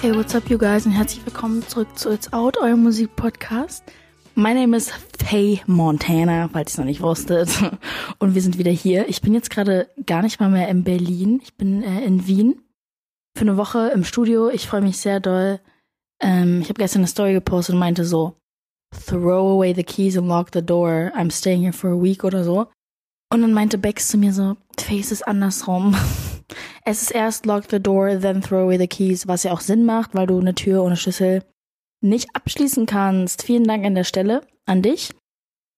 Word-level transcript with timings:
Hey, 0.00 0.14
what's 0.14 0.32
up, 0.32 0.48
you 0.48 0.58
guys, 0.58 0.86
und 0.86 0.92
herzlich 0.92 1.26
willkommen 1.26 1.66
zurück 1.66 1.98
zu 1.98 2.10
It's 2.10 2.32
Out, 2.32 2.56
eurem 2.56 2.84
Musikpodcast. 2.84 3.82
My 4.36 4.54
name 4.54 4.76
is 4.76 4.92
Faye 5.18 5.60
Montana, 5.66 6.48
falls 6.52 6.70
ihr 6.70 6.74
es 6.74 6.78
noch 6.78 6.84
nicht 6.84 7.02
wusstet. 7.02 7.50
Und 8.20 8.36
wir 8.36 8.40
sind 8.40 8.58
wieder 8.58 8.70
hier. 8.70 9.08
Ich 9.08 9.22
bin 9.22 9.34
jetzt 9.34 9.50
gerade 9.50 9.90
gar 10.06 10.22
nicht 10.22 10.38
mal 10.38 10.50
mehr 10.50 10.68
in 10.68 10.84
Berlin. 10.84 11.40
Ich 11.42 11.56
bin 11.56 11.82
äh, 11.82 12.04
in 12.04 12.28
Wien 12.28 12.62
für 13.36 13.42
eine 13.42 13.56
Woche 13.56 13.88
im 13.88 14.04
Studio. 14.04 14.48
Ich 14.50 14.68
freue 14.68 14.82
mich 14.82 14.98
sehr 14.98 15.18
doll. 15.18 15.58
Ähm, 16.22 16.60
ich 16.60 16.68
habe 16.68 16.78
gestern 16.78 17.00
eine 17.00 17.08
Story 17.08 17.32
gepostet 17.32 17.72
und 17.72 17.80
meinte 17.80 18.04
so, 18.04 18.36
throw 19.04 19.56
away 19.56 19.74
the 19.74 19.82
keys 19.82 20.16
and 20.16 20.28
lock 20.28 20.50
the 20.54 20.62
door. 20.62 21.10
I'm 21.16 21.32
staying 21.32 21.62
here 21.62 21.72
for 21.72 21.90
a 21.90 22.00
week 22.00 22.22
oder 22.22 22.44
so. 22.44 22.68
Und 23.32 23.42
dann 23.42 23.52
meinte 23.52 23.78
Bex 23.78 24.06
zu 24.06 24.16
mir 24.16 24.32
so, 24.32 24.56
Faye, 24.78 25.00
es 25.00 25.10
ist 25.10 25.26
andersrum. 25.26 25.96
Es 26.84 27.02
ist 27.02 27.10
erst 27.10 27.46
lock 27.46 27.64
the 27.70 27.80
door, 27.80 28.18
then 28.20 28.40
throw 28.40 28.64
away 28.64 28.78
the 28.78 28.88
keys, 28.88 29.28
was 29.28 29.42
ja 29.42 29.52
auch 29.52 29.60
Sinn 29.60 29.84
macht, 29.84 30.14
weil 30.14 30.26
du 30.26 30.38
eine 30.38 30.54
Tür 30.54 30.82
ohne 30.82 30.96
Schlüssel 30.96 31.42
nicht 32.00 32.28
abschließen 32.34 32.86
kannst. 32.86 33.42
Vielen 33.42 33.64
Dank 33.64 33.84
an 33.84 33.94
der 33.94 34.04
Stelle 34.04 34.42
an 34.66 34.82
dich. 34.82 35.14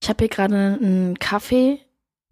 Ich 0.02 0.08
habe 0.08 0.24
hier 0.24 0.28
gerade 0.28 0.78
einen 0.80 1.18
Kaffee. 1.18 1.80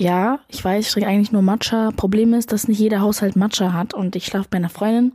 Ja, 0.01 0.41
ich 0.49 0.65
weiß, 0.65 0.87
ich 0.87 0.93
trinke 0.93 1.09
eigentlich 1.09 1.33
nur 1.33 1.43
Matcha. 1.43 1.91
Problem 1.97 2.33
ist, 2.35 2.53
dass 2.53 2.69
nicht 2.69 2.79
jeder 2.79 3.01
Haushalt 3.01 3.35
Matcha 3.35 3.73
hat 3.73 3.95
und 3.95 4.15
ich 4.15 4.27
schlafe 4.27 4.49
bei 4.51 4.59
einer 4.59 4.69
Freundin. 4.69 5.13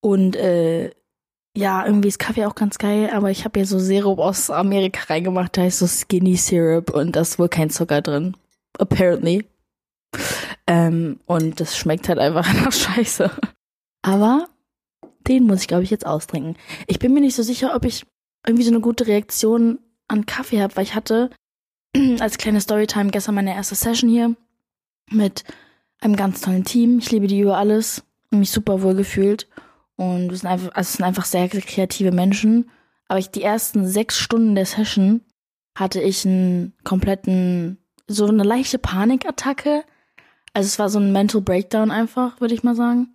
Und 0.00 0.34
äh, 0.34 0.90
ja, 1.56 1.86
irgendwie 1.86 2.08
ist 2.08 2.18
Kaffee 2.18 2.46
auch 2.46 2.54
ganz 2.54 2.78
geil, 2.78 3.10
aber 3.12 3.30
ich 3.30 3.44
habe 3.44 3.60
hier 3.60 3.66
so 3.66 3.78
Sirup 3.78 4.18
aus 4.18 4.50
Amerika 4.50 5.04
reingemacht, 5.04 5.56
da 5.56 5.62
heißt 5.62 5.78
so 5.78 5.86
Skinny 5.86 6.36
Syrup 6.36 6.90
und 6.90 7.14
da 7.14 7.20
ist 7.20 7.38
wohl 7.38 7.48
kein 7.48 7.70
Zucker 7.70 8.00
drin. 8.00 8.36
Apparently. 8.78 9.44
Ähm, 10.66 11.20
und 11.26 11.60
das 11.60 11.76
schmeckt 11.76 12.08
halt 12.08 12.18
einfach 12.18 12.52
nach 12.64 12.72
Scheiße. 12.72 13.30
Aber 14.02 14.48
den 15.28 15.44
muss 15.44 15.62
ich, 15.62 15.68
glaube 15.68 15.84
ich, 15.84 15.90
jetzt 15.90 16.06
austrinken. 16.06 16.56
Ich 16.86 16.98
bin 16.98 17.14
mir 17.14 17.20
nicht 17.20 17.36
so 17.36 17.42
sicher, 17.42 17.74
ob 17.74 17.84
ich 17.84 18.04
irgendwie 18.46 18.64
so 18.64 18.70
eine 18.70 18.80
gute 18.80 19.06
Reaktion 19.06 19.78
an 20.08 20.26
Kaffee 20.26 20.60
habe, 20.60 20.76
weil 20.76 20.84
ich 20.84 20.94
hatte 20.94 21.30
als 22.20 22.38
kleine 22.38 22.60
Storytime 22.60 23.10
gestern 23.10 23.34
meine 23.34 23.54
erste 23.54 23.74
Session 23.74 24.10
hier 24.10 24.34
mit 25.10 25.44
einem 26.00 26.16
ganz 26.16 26.40
tollen 26.40 26.64
Team. 26.64 26.98
Ich 26.98 27.10
liebe 27.10 27.26
die 27.26 27.40
über 27.40 27.56
alles 27.56 28.04
und 28.30 28.40
mich 28.40 28.50
super 28.50 28.82
wohl 28.82 28.94
gefühlt. 28.94 29.48
Und 29.96 30.30
wir 30.30 30.36
sind 30.36 30.48
einfach, 30.48 30.74
also 30.74 30.88
es 30.88 30.92
sind 30.94 31.04
einfach 31.04 31.24
sehr 31.24 31.48
kreative 31.48 32.12
Menschen. 32.12 32.70
Aber 33.08 33.18
ich 33.18 33.30
die 33.30 33.42
ersten 33.42 33.86
sechs 33.86 34.18
Stunden 34.18 34.54
der 34.54 34.66
Session 34.66 35.22
hatte 35.76 36.00
ich 36.00 36.26
einen 36.26 36.74
kompletten, 36.84 37.78
so 38.06 38.26
eine 38.26 38.42
leichte 38.42 38.78
Panikattacke. 38.78 39.84
Also 40.54 40.66
es 40.66 40.78
war 40.78 40.88
so 40.88 40.98
ein 40.98 41.12
Mental 41.12 41.40
Breakdown 41.40 41.90
einfach, 41.90 42.40
würde 42.40 42.54
ich 42.54 42.62
mal 42.62 42.74
sagen. 42.74 43.14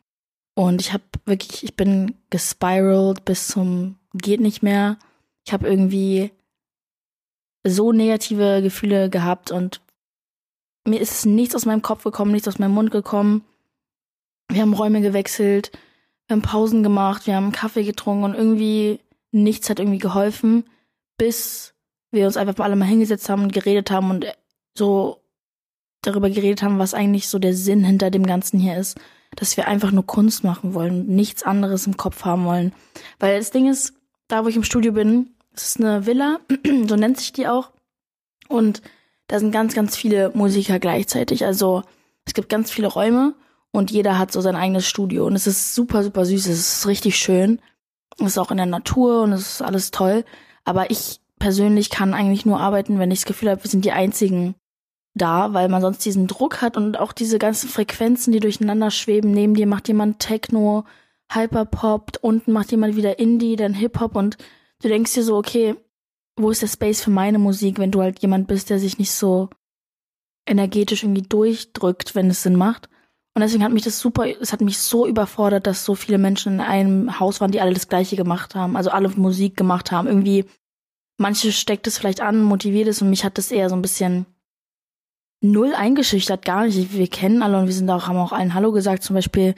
Und 0.55 0.81
ich 0.81 0.91
habe 0.93 1.03
wirklich, 1.25 1.63
ich 1.63 1.75
bin 1.75 2.15
gespiralt 2.29 3.25
bis 3.25 3.47
zum 3.47 3.97
geht 4.13 4.41
nicht 4.41 4.63
mehr. 4.63 4.97
Ich 5.45 5.53
habe 5.53 5.67
irgendwie 5.67 6.31
so 7.63 7.91
negative 7.91 8.61
Gefühle 8.61 9.09
gehabt 9.09 9.51
und 9.51 9.81
mir 10.85 10.99
ist 10.99 11.25
nichts 11.25 11.55
aus 11.55 11.65
meinem 11.65 11.81
Kopf 11.81 12.03
gekommen, 12.03 12.31
nichts 12.31 12.47
aus 12.47 12.59
meinem 12.59 12.73
Mund 12.73 12.91
gekommen. 12.91 13.43
Wir 14.49 14.61
haben 14.61 14.73
Räume 14.73 15.01
gewechselt, 15.01 15.71
wir 16.27 16.35
haben 16.35 16.41
Pausen 16.41 16.81
gemacht, 16.81 17.27
wir 17.27 17.35
haben 17.35 17.51
Kaffee 17.51 17.83
getrunken 17.83 18.23
und 18.23 18.35
irgendwie 18.35 18.99
nichts 19.31 19.69
hat 19.69 19.79
irgendwie 19.79 19.99
geholfen, 19.99 20.63
bis 21.17 21.73
wir 22.11 22.25
uns 22.25 22.37
einfach 22.37 22.57
alle 22.63 22.75
mal 22.75 22.85
hingesetzt 22.85 23.29
haben 23.29 23.43
und 23.43 23.53
geredet 23.53 23.91
haben 23.91 24.09
und 24.09 24.25
so 24.77 25.21
darüber 26.01 26.29
geredet 26.29 26.63
haben, 26.63 26.79
was 26.79 26.93
eigentlich 26.93 27.27
so 27.27 27.39
der 27.39 27.53
Sinn 27.53 27.83
hinter 27.83 28.11
dem 28.11 28.25
Ganzen 28.25 28.59
hier 28.59 28.77
ist 28.77 28.97
dass 29.35 29.57
wir 29.57 29.67
einfach 29.67 29.91
nur 29.91 30.05
Kunst 30.05 30.43
machen 30.43 30.73
wollen 30.73 31.01
und 31.01 31.09
nichts 31.09 31.43
anderes 31.43 31.87
im 31.87 31.97
Kopf 31.97 32.25
haben 32.25 32.45
wollen. 32.45 32.73
Weil 33.19 33.37
das 33.37 33.51
Ding 33.51 33.69
ist, 33.69 33.93
da 34.27 34.43
wo 34.43 34.49
ich 34.49 34.55
im 34.55 34.63
Studio 34.63 34.91
bin, 34.91 35.31
es 35.53 35.69
ist 35.69 35.79
eine 35.79 36.05
Villa, 36.05 36.39
so 36.87 36.95
nennt 36.95 37.17
sich 37.17 37.33
die 37.33 37.47
auch. 37.47 37.71
Und 38.47 38.81
da 39.27 39.39
sind 39.39 39.51
ganz, 39.51 39.73
ganz 39.73 39.95
viele 39.95 40.31
Musiker 40.33 40.79
gleichzeitig. 40.79 41.45
Also 41.45 41.83
es 42.25 42.33
gibt 42.33 42.49
ganz 42.49 42.71
viele 42.71 42.87
Räume 42.87 43.35
und 43.71 43.91
jeder 43.91 44.17
hat 44.17 44.31
so 44.31 44.41
sein 44.41 44.55
eigenes 44.55 44.87
Studio. 44.87 45.25
Und 45.25 45.35
es 45.35 45.47
ist 45.47 45.75
super, 45.75 46.03
super 46.03 46.25
süß. 46.25 46.47
Es 46.47 46.77
ist 46.77 46.87
richtig 46.87 47.17
schön. 47.17 47.59
Es 48.19 48.27
ist 48.27 48.37
auch 48.37 48.51
in 48.51 48.57
der 48.57 48.65
Natur 48.65 49.23
und 49.23 49.33
es 49.33 49.53
ist 49.53 49.61
alles 49.61 49.91
toll. 49.91 50.23
Aber 50.63 50.89
ich 50.89 51.19
persönlich 51.39 51.89
kann 51.89 52.13
eigentlich 52.13 52.45
nur 52.45 52.59
arbeiten, 52.59 52.99
wenn 52.99 53.11
ich 53.11 53.19
das 53.19 53.25
Gefühl 53.25 53.51
habe, 53.51 53.63
wir 53.63 53.69
sind 53.69 53.85
die 53.85 53.91
einzigen 53.91 54.55
da, 55.17 55.53
weil 55.53 55.69
man 55.69 55.81
sonst 55.81 56.03
diesen 56.05 56.27
Druck 56.27 56.61
hat 56.61 56.77
und 56.77 56.99
auch 56.99 57.13
diese 57.13 57.39
ganzen 57.39 57.69
Frequenzen, 57.69 58.31
die 58.31 58.39
durcheinander 58.39 58.91
schweben. 58.91 59.31
Neben 59.31 59.53
dir 59.53 59.67
macht 59.67 59.87
jemand 59.87 60.19
Techno, 60.19 60.85
Hyperpop, 61.31 62.19
unten 62.21 62.51
macht 62.51 62.71
jemand 62.71 62.95
wieder 62.95 63.19
Indie, 63.19 63.55
dann 63.55 63.73
Hip-Hop 63.73 64.15
und 64.15 64.37
du 64.81 64.87
denkst 64.87 65.13
dir 65.13 65.23
so, 65.23 65.35
okay, 65.35 65.75
wo 66.37 66.51
ist 66.51 66.61
der 66.61 66.67
Space 66.67 67.03
für 67.03 67.09
meine 67.09 67.39
Musik, 67.39 67.79
wenn 67.79 67.91
du 67.91 68.01
halt 68.01 68.19
jemand 68.21 68.47
bist, 68.47 68.69
der 68.69 68.79
sich 68.79 68.97
nicht 68.99 69.11
so 69.11 69.49
energetisch 70.45 71.03
irgendwie 71.03 71.23
durchdrückt, 71.23 72.15
wenn 72.15 72.29
es 72.29 72.43
Sinn 72.43 72.55
macht. 72.55 72.89
Und 73.35 73.41
deswegen 73.41 73.63
hat 73.63 73.73
mich 73.73 73.83
das 73.83 73.99
super, 73.99 74.25
es 74.27 74.53
hat 74.53 74.61
mich 74.61 74.79
so 74.79 75.05
überfordert, 75.05 75.67
dass 75.67 75.85
so 75.85 75.93
viele 75.93 76.17
Menschen 76.17 76.53
in 76.53 76.61
einem 76.61 77.19
Haus 77.19 77.41
waren, 77.41 77.51
die 77.51 77.61
alle 77.61 77.73
das 77.73 77.87
Gleiche 77.87 78.15
gemacht 78.15 78.55
haben, 78.55 78.75
also 78.75 78.89
alle 78.89 79.09
Musik 79.09 79.57
gemacht 79.57 79.91
haben. 79.91 80.07
Irgendwie, 80.07 80.45
manche 81.17 81.51
steckt 81.51 81.85
es 81.85 81.97
vielleicht 81.97 82.21
an, 82.21 82.41
motiviert 82.41 82.87
es 82.87 83.01
und 83.01 83.09
mich 83.09 83.25
hat 83.25 83.37
das 83.37 83.51
eher 83.51 83.69
so 83.69 83.75
ein 83.75 83.81
bisschen 83.81 84.25
null 85.41 85.73
eingeschüchtert, 85.75 86.45
gar 86.45 86.65
nicht. 86.65 86.93
Wir 86.93 87.07
kennen 87.07 87.41
alle 87.41 87.57
und 87.57 87.65
wir 87.65 87.73
sind 87.73 87.89
auch, 87.89 88.07
haben 88.07 88.17
auch 88.17 88.31
allen 88.31 88.53
Hallo 88.53 88.71
gesagt. 88.71 89.03
Zum 89.03 89.15
Beispiel 89.15 89.55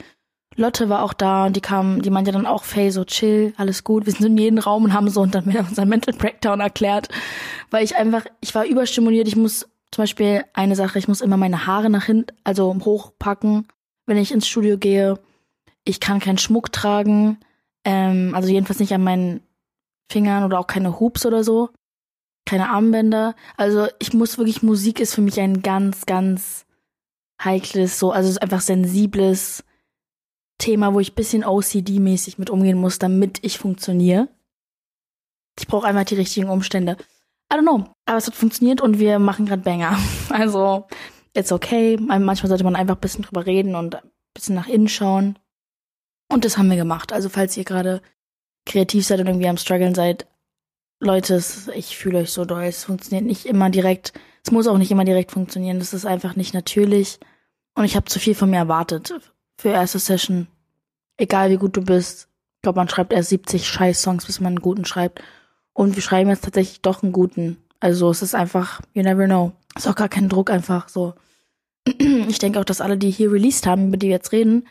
Lotte 0.56 0.88
war 0.88 1.02
auch 1.02 1.12
da 1.12 1.46
und 1.46 1.56
die 1.56 1.60
kam, 1.60 2.02
die 2.02 2.10
meinte 2.10 2.32
dann 2.32 2.46
auch, 2.46 2.64
Faye, 2.64 2.90
so 2.90 3.04
chill, 3.04 3.54
alles 3.56 3.84
gut. 3.84 4.06
Wir 4.06 4.12
sind 4.12 4.26
in 4.26 4.38
jedem 4.38 4.58
Raum 4.58 4.84
und 4.84 4.92
haben 4.92 5.08
so 5.08 5.22
und 5.22 5.34
dann 5.34 5.46
mir 5.46 5.60
unseren 5.68 5.88
Mental 5.88 6.14
Breakdown 6.14 6.60
erklärt, 6.60 7.08
weil 7.70 7.84
ich 7.84 7.96
einfach, 7.96 8.24
ich 8.40 8.54
war 8.54 8.66
überstimuliert. 8.66 9.28
Ich 9.28 9.36
muss 9.36 9.68
zum 9.90 10.02
Beispiel 10.02 10.44
eine 10.52 10.76
Sache, 10.76 10.98
ich 10.98 11.08
muss 11.08 11.20
immer 11.20 11.36
meine 11.36 11.66
Haare 11.66 11.90
nach 11.90 12.04
hinten, 12.04 12.34
also 12.44 12.74
hochpacken, 12.84 13.66
wenn 14.06 14.16
ich 14.16 14.32
ins 14.32 14.48
Studio 14.48 14.78
gehe. 14.78 15.18
Ich 15.84 15.98
kann 15.98 16.20
keinen 16.20 16.38
Schmuck 16.38 16.72
tragen, 16.72 17.38
ähm, 17.84 18.32
also 18.34 18.48
jedenfalls 18.48 18.80
nicht 18.80 18.92
an 18.92 19.02
meinen 19.02 19.40
Fingern 20.10 20.44
oder 20.44 20.58
auch 20.58 20.66
keine 20.66 21.00
Hoops 21.00 21.24
oder 21.24 21.42
so 21.42 21.70
keine 22.50 22.70
Armbänder. 22.70 23.36
Also 23.56 23.86
ich 24.00 24.12
muss 24.12 24.36
wirklich, 24.36 24.60
Musik 24.60 24.98
ist 24.98 25.14
für 25.14 25.20
mich 25.20 25.38
ein 25.38 25.62
ganz, 25.62 26.04
ganz 26.04 26.66
heikles, 27.40 28.00
so, 28.00 28.10
also 28.10 28.40
einfach 28.40 28.60
sensibles 28.60 29.62
Thema, 30.58 30.92
wo 30.92 30.98
ich 30.98 31.14
bisschen 31.14 31.44
OCD-mäßig 31.44 32.38
mit 32.38 32.50
umgehen 32.50 32.76
muss, 32.76 32.98
damit 32.98 33.38
ich 33.42 33.58
funktioniere. 33.58 34.28
Ich 35.60 35.68
brauche 35.68 35.86
einfach 35.86 36.02
die 36.04 36.16
richtigen 36.16 36.48
Umstände. 36.48 36.96
I 37.52 37.56
don't 37.56 37.62
know. 37.62 37.84
Aber 38.04 38.18
es 38.18 38.26
hat 38.26 38.34
funktioniert 38.34 38.80
und 38.80 38.98
wir 38.98 39.20
machen 39.20 39.46
gerade 39.46 39.62
Banger. 39.62 39.96
Also, 40.30 40.88
it's 41.34 41.52
okay. 41.52 41.96
Manchmal 41.98 42.48
sollte 42.48 42.64
man 42.64 42.74
einfach 42.74 42.96
ein 42.96 43.00
bisschen 43.00 43.22
drüber 43.22 43.46
reden 43.46 43.76
und 43.76 43.94
ein 43.94 44.10
bisschen 44.34 44.56
nach 44.56 44.66
innen 44.66 44.88
schauen. 44.88 45.38
Und 46.28 46.44
das 46.44 46.58
haben 46.58 46.68
wir 46.68 46.76
gemacht. 46.76 47.12
Also, 47.12 47.28
falls 47.28 47.56
ihr 47.56 47.64
gerade 47.64 48.02
kreativ 48.66 49.06
seid 49.06 49.20
und 49.20 49.28
irgendwie 49.28 49.48
am 49.48 49.56
struggeln 49.56 49.94
seid, 49.94 50.26
Leute, 51.00 51.42
ich 51.74 51.96
fühle 51.96 52.18
euch 52.18 52.30
so 52.30 52.44
doll. 52.44 52.64
Es 52.64 52.84
funktioniert 52.84 53.24
nicht 53.24 53.46
immer 53.46 53.70
direkt. 53.70 54.12
Es 54.44 54.50
muss 54.52 54.66
auch 54.66 54.76
nicht 54.76 54.90
immer 54.90 55.04
direkt 55.04 55.32
funktionieren. 55.32 55.78
Das 55.78 55.94
ist 55.94 56.04
einfach 56.04 56.36
nicht 56.36 56.52
natürlich. 56.52 57.18
Und 57.74 57.84
ich 57.84 57.96
habe 57.96 58.04
zu 58.04 58.18
viel 58.18 58.34
von 58.34 58.50
mir 58.50 58.58
erwartet 58.58 59.18
für 59.56 59.70
erste 59.70 59.98
Session. 59.98 60.46
Egal 61.16 61.50
wie 61.50 61.56
gut 61.56 61.76
du 61.76 61.82
bist. 61.82 62.28
Ich 62.56 62.62
glaube, 62.62 62.78
man 62.78 62.88
schreibt 62.88 63.14
erst 63.14 63.30
70 63.30 63.66
Scheiß-Songs, 63.66 64.26
bis 64.26 64.40
man 64.40 64.52
einen 64.52 64.62
guten 64.62 64.84
schreibt. 64.84 65.22
Und 65.72 65.96
wir 65.96 66.02
schreiben 66.02 66.28
jetzt 66.28 66.44
tatsächlich 66.44 66.82
doch 66.82 67.02
einen 67.02 67.12
guten. 67.12 67.56
Also 67.80 68.10
es 68.10 68.20
ist 68.20 68.34
einfach, 68.34 68.82
you 68.92 69.02
never 69.02 69.24
know. 69.24 69.52
Ist 69.74 69.88
auch 69.88 69.94
gar 69.94 70.10
kein 70.10 70.28
Druck 70.28 70.50
einfach 70.50 70.88
so. 70.88 71.14
Ich 72.28 72.38
denke 72.38 72.60
auch, 72.60 72.64
dass 72.64 72.80
alle, 72.80 72.96
die 72.98 73.10
hier 73.10 73.32
released 73.32 73.66
haben, 73.66 73.88
über 73.88 73.96
die 73.96 74.06
wir 74.08 74.14
jetzt 74.14 74.32
reden, 74.32 74.68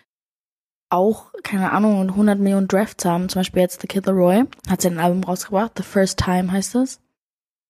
auch, 0.89 1.31
keine 1.43 1.71
Ahnung, 1.71 2.09
100 2.09 2.39
Millionen 2.39 2.67
Drafts 2.67 3.05
haben. 3.05 3.29
Zum 3.29 3.39
Beispiel 3.39 3.61
jetzt 3.61 3.79
The 3.81 3.87
Kid 3.87 4.05
Leroy 4.05 4.43
hat 4.69 4.81
sein 4.81 4.99
Album 4.99 5.23
rausgebracht. 5.23 5.71
The 5.77 5.83
First 5.83 6.19
Time 6.19 6.51
heißt 6.51 6.75
es. 6.75 6.99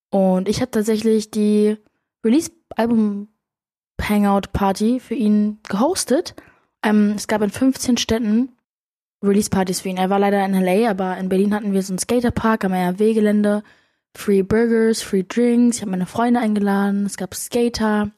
Und 0.10 0.50
ich 0.50 0.62
habe 0.62 0.72
tatsächlich 0.72 1.30
die 1.30 1.78
Release-Album-Hangout-Party 2.26 5.00
für 5.00 5.16
ihn 5.16 5.60
gehostet. 5.68 6.36
Ähm, 6.84 7.14
es 7.16 7.28
gab 7.28 7.42
in 7.42 7.52
15 7.52 7.98
Städten 7.98 8.54
Release-Partys 9.24 9.82
für 9.82 9.90
ihn. 9.90 9.98
Er 9.98 10.10
war 10.10 10.20
leider 10.20 10.44
in 10.46 10.54
LA, 10.54 10.90
aber 10.90 11.18
in 11.18 11.28
Berlin 11.30 11.54
hatten 11.54 11.74
wir 11.74 11.84
so 11.84 11.94
einen 11.94 12.00
Skaterpark 12.00 12.64
am 12.64 12.74
RW-Gelände. 12.74 13.64
Free 14.16 14.42
Burgers, 14.42 15.02
Free 15.02 15.26
Drinks. 15.28 15.78
Ich 15.78 15.82
habe 15.82 15.92
meine 15.92 16.08
Freunde 16.08 16.40
eingeladen. 16.40 17.06
Es 17.06 17.18
gab 17.18 17.36
Skater. 17.36 18.12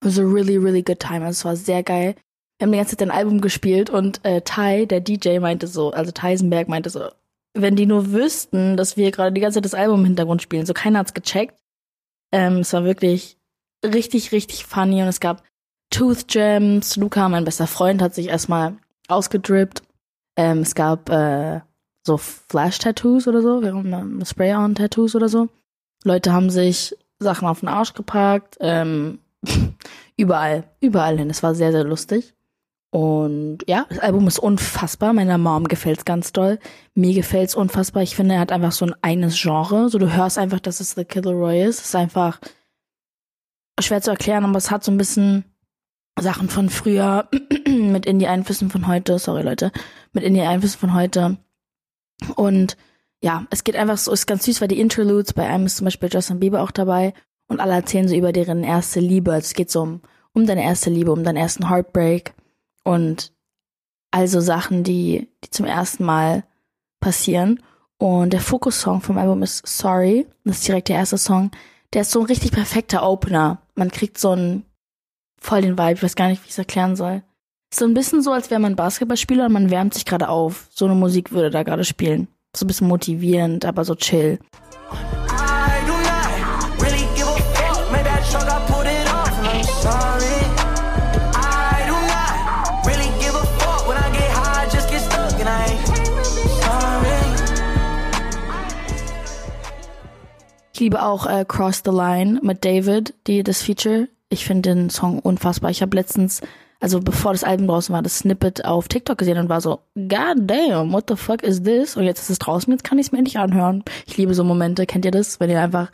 It 0.00 0.06
was 0.06 0.18
a 0.18 0.22
really, 0.22 0.56
really 0.56 0.82
good 0.82 1.00
time. 1.00 1.24
Also 1.24 1.40
es 1.40 1.44
war 1.44 1.56
sehr 1.56 1.82
geil 1.82 2.14
wir 2.62 2.66
haben 2.66 2.72
die 2.72 2.78
ganze 2.78 2.96
Zeit 2.96 3.08
ein 3.08 3.16
Album 3.16 3.40
gespielt 3.40 3.90
und 3.90 4.24
äh, 4.24 4.40
Ty, 4.40 4.86
der 4.86 5.00
DJ, 5.00 5.40
meinte 5.40 5.66
so, 5.66 5.90
also 5.90 6.12
Tysenberg 6.12 6.68
meinte 6.68 6.90
so, 6.90 7.08
wenn 7.54 7.74
die 7.74 7.86
nur 7.86 8.12
wüssten, 8.12 8.76
dass 8.76 8.96
wir 8.96 9.10
gerade 9.10 9.32
die 9.32 9.40
ganze 9.40 9.56
Zeit 9.56 9.64
das 9.64 9.74
Album 9.74 10.00
im 10.00 10.06
Hintergrund 10.06 10.42
spielen. 10.42 10.64
So 10.64 10.72
keiner 10.72 11.00
hat's 11.00 11.12
gecheckt. 11.12 11.60
Ähm, 12.30 12.58
es 12.58 12.72
war 12.72 12.84
wirklich 12.84 13.36
richtig, 13.84 14.30
richtig 14.30 14.64
funny 14.64 15.02
und 15.02 15.08
es 15.08 15.18
gab 15.18 15.42
Tooth 15.90 16.28
Gems. 16.28 16.94
Luca, 16.94 17.28
mein 17.28 17.44
bester 17.44 17.66
Freund, 17.66 18.00
hat 18.00 18.14
sich 18.14 18.28
erstmal 18.28 18.76
ausgedrippt. 19.08 19.82
Ähm, 20.36 20.60
es 20.60 20.76
gab 20.76 21.10
äh, 21.10 21.62
so 22.06 22.16
Flash-Tattoos 22.16 23.26
oder 23.26 23.42
so, 23.42 23.60
Spray-on-Tattoos 24.24 25.16
oder 25.16 25.28
so. 25.28 25.48
Leute 26.04 26.32
haben 26.32 26.48
sich 26.48 26.96
Sachen 27.18 27.48
auf 27.48 27.58
den 27.58 27.68
Arsch 27.68 27.94
gepackt, 27.94 28.56
ähm, 28.60 29.18
überall, 30.16 30.62
überall 30.80 31.18
hin. 31.18 31.28
Es 31.28 31.42
war 31.42 31.56
sehr, 31.56 31.72
sehr 31.72 31.82
lustig. 31.82 32.34
Und 32.92 33.60
ja, 33.66 33.86
das 33.88 34.00
Album 34.00 34.28
ist 34.28 34.38
unfassbar. 34.38 35.14
Meiner 35.14 35.38
Mom 35.38 35.66
gefällt's 35.66 36.04
ganz 36.04 36.30
doll. 36.34 36.58
Mir 36.94 37.14
gefällt's 37.14 37.54
unfassbar. 37.54 38.02
Ich 38.02 38.14
finde, 38.14 38.34
er 38.34 38.40
hat 38.40 38.52
einfach 38.52 38.72
so 38.72 38.84
ein 38.84 38.94
eines 39.00 39.40
Genre. 39.40 39.88
So, 39.88 39.96
du 39.98 40.14
hörst 40.14 40.36
einfach, 40.36 40.60
dass 40.60 40.78
es 40.78 40.90
The 40.90 41.06
Killer 41.06 41.32
Roy 41.32 41.64
ist. 41.64 41.80
Es 41.80 41.86
ist 41.86 41.96
einfach 41.96 42.38
schwer 43.80 44.02
zu 44.02 44.10
erklären, 44.10 44.44
aber 44.44 44.58
es 44.58 44.70
hat 44.70 44.84
so 44.84 44.92
ein 44.92 44.98
bisschen 44.98 45.46
Sachen 46.20 46.50
von 46.50 46.68
früher 46.68 47.30
mit 47.66 48.04
Indie-Einflüssen 48.04 48.68
von 48.68 48.86
heute. 48.86 49.18
Sorry, 49.18 49.42
Leute. 49.42 49.72
Mit 50.12 50.22
Indie-Einflüssen 50.22 50.78
von 50.78 50.92
heute. 50.92 51.38
Und 52.36 52.76
ja, 53.22 53.46
es 53.48 53.64
geht 53.64 53.76
einfach 53.76 53.96
so, 53.96 54.12
ist 54.12 54.26
ganz 54.26 54.44
süß, 54.44 54.60
weil 54.60 54.68
die 54.68 54.80
Interludes, 54.80 55.32
bei 55.32 55.48
einem 55.48 55.64
ist 55.64 55.78
zum 55.78 55.86
Beispiel 55.86 56.10
Justin 56.12 56.40
Bieber 56.40 56.60
auch 56.60 56.70
dabei 56.70 57.14
und 57.48 57.60
alle 57.60 57.72
erzählen 57.72 58.06
so 58.06 58.14
über 58.14 58.32
deren 58.32 58.64
erste 58.64 59.00
Liebe. 59.00 59.32
Also 59.32 59.46
es 59.46 59.54
geht 59.54 59.70
so 59.70 59.80
um, 59.80 60.02
um 60.34 60.46
deine 60.46 60.62
erste 60.62 60.90
Liebe, 60.90 61.10
um 61.10 61.24
deinen 61.24 61.38
ersten 61.38 61.70
Heartbreak 61.70 62.34
und 62.84 63.32
also 64.10 64.40
Sachen, 64.40 64.84
die, 64.84 65.28
die 65.44 65.50
zum 65.50 65.66
ersten 65.66 66.04
Mal 66.04 66.44
passieren. 67.00 67.62
Und 67.98 68.32
der 68.32 68.40
Fokus-Song 68.40 69.00
vom 69.00 69.18
Album 69.18 69.42
ist 69.42 69.66
Sorry. 69.66 70.26
Das 70.44 70.58
ist 70.58 70.68
direkt 70.68 70.88
der 70.88 70.96
erste 70.96 71.18
Song. 71.18 71.50
Der 71.92 72.02
ist 72.02 72.10
so 72.10 72.20
ein 72.20 72.26
richtig 72.26 72.52
perfekter 72.52 73.08
Opener. 73.08 73.62
Man 73.74 73.90
kriegt 73.90 74.18
so 74.18 74.30
einen 74.30 74.64
voll 75.40 75.62
den 75.62 75.78
Vibe. 75.78 75.92
Ich 75.92 76.02
weiß 76.02 76.16
gar 76.16 76.28
nicht, 76.28 76.42
wie 76.42 76.46
ich 76.46 76.52
es 76.52 76.58
erklären 76.58 76.96
soll. 76.96 77.22
Ist 77.70 77.78
so 77.78 77.86
ein 77.86 77.94
bisschen 77.94 78.22
so, 78.22 78.32
als 78.32 78.50
wäre 78.50 78.60
man 78.60 78.76
Basketballspieler 78.76 79.46
und 79.46 79.52
man 79.52 79.70
wärmt 79.70 79.94
sich 79.94 80.04
gerade 80.04 80.28
auf. 80.28 80.68
So 80.70 80.84
eine 80.84 80.94
Musik 80.94 81.32
würde 81.32 81.50
da 81.50 81.62
gerade 81.62 81.84
spielen. 81.84 82.28
So 82.54 82.64
ein 82.64 82.68
bisschen 82.68 82.88
motivierend, 82.88 83.64
aber 83.64 83.84
so 83.84 83.94
chill. 83.94 84.38
Liebe 100.82 101.02
auch 101.02 101.26
äh, 101.26 101.44
Cross 101.46 101.82
the 101.84 101.92
Line 101.92 102.40
mit 102.42 102.64
David, 102.64 103.14
die 103.28 103.44
das 103.44 103.62
Feature. 103.62 104.08
Ich 104.28 104.44
finde 104.44 104.74
den 104.74 104.90
Song 104.90 105.20
unfassbar. 105.20 105.70
Ich 105.70 105.80
habe 105.80 105.96
letztens, 105.96 106.40
also 106.80 107.00
bevor 107.00 107.32
das 107.32 107.44
Album 107.44 107.68
draußen 107.68 107.94
war, 107.94 108.02
das 108.02 108.18
Snippet 108.18 108.64
auf 108.64 108.88
TikTok 108.88 109.16
gesehen 109.16 109.38
und 109.38 109.48
war 109.48 109.60
so, 109.60 109.78
God 109.94 110.38
damn, 110.38 110.92
what 110.92 111.04
the 111.08 111.14
fuck 111.14 111.44
is 111.44 111.62
this? 111.62 111.96
Und 111.96 112.02
jetzt 112.02 112.20
ist 112.22 112.30
es 112.30 112.38
draußen, 112.40 112.72
jetzt 112.72 112.82
kann 112.82 112.98
ich 112.98 113.06
es 113.06 113.12
mir 113.12 113.18
endlich 113.18 113.38
anhören. 113.38 113.84
Ich 114.06 114.16
liebe 114.16 114.34
so 114.34 114.42
Momente, 114.42 114.84
kennt 114.84 115.04
ihr 115.04 115.12
das? 115.12 115.38
Wenn 115.38 115.50
ihr 115.50 115.60
einfach 115.60 115.92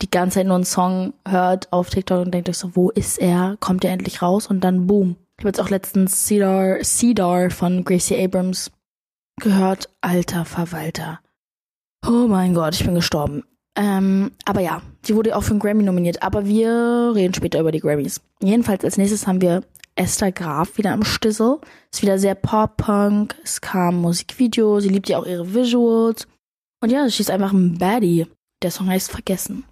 die 0.00 0.10
ganze 0.10 0.36
Zeit 0.36 0.46
nur 0.46 0.56
einen 0.56 0.64
Song 0.64 1.12
hört 1.28 1.70
auf 1.70 1.90
TikTok 1.90 2.24
und 2.24 2.32
denkt 2.32 2.48
euch 2.48 2.58
so, 2.58 2.74
wo 2.74 2.88
ist 2.88 3.18
er? 3.18 3.58
Kommt 3.60 3.84
er 3.84 3.92
endlich 3.92 4.22
raus? 4.22 4.46
Und 4.46 4.62
dann 4.64 4.86
boom. 4.86 5.16
Ich 5.36 5.44
habe 5.44 5.50
jetzt 5.50 5.60
auch 5.60 5.68
letztens 5.68 6.26
Cedar, 6.26 6.78
Cedar 6.82 7.50
von 7.50 7.84
Gracie 7.84 8.22
Abrams 8.24 8.70
gehört. 9.38 9.90
Alter 10.00 10.46
Verwalter. 10.46 11.20
Oh 12.06 12.26
mein 12.28 12.54
Gott, 12.54 12.74
ich 12.74 12.84
bin 12.84 12.94
gestorben. 12.94 13.44
Ähm, 13.74 14.32
aber 14.44 14.60
ja, 14.60 14.82
sie 15.02 15.14
wurde 15.14 15.34
auch 15.36 15.42
für 15.42 15.52
einen 15.52 15.60
Grammy 15.60 15.82
nominiert. 15.82 16.22
Aber 16.22 16.46
wir 16.46 17.12
reden 17.14 17.34
später 17.34 17.60
über 17.60 17.72
die 17.72 17.80
Grammys. 17.80 18.20
Jedenfalls 18.42 18.84
als 18.84 18.98
nächstes 18.98 19.26
haben 19.26 19.40
wir 19.40 19.62
Esther 19.94 20.32
Graf 20.32 20.78
wieder 20.78 20.92
am 20.92 21.04
Stissel. 21.04 21.58
Ist 21.92 22.02
wieder 22.02 22.18
sehr 22.18 22.34
Pop-Punk. 22.34 23.34
Es 23.42 23.60
kam 23.60 24.00
Musikvideo. 24.00 24.80
Sie 24.80 24.88
liebt 24.88 25.08
ja 25.08 25.18
auch 25.18 25.26
ihre 25.26 25.54
Visuals. 25.54 26.26
Und 26.80 26.90
ja, 26.90 27.08
sie 27.08 27.20
ist 27.20 27.30
einfach 27.30 27.52
ein 27.52 27.78
Baddie. 27.78 28.26
Der 28.62 28.70
Song 28.70 28.88
heißt 28.88 29.10
Vergessen. 29.10 29.64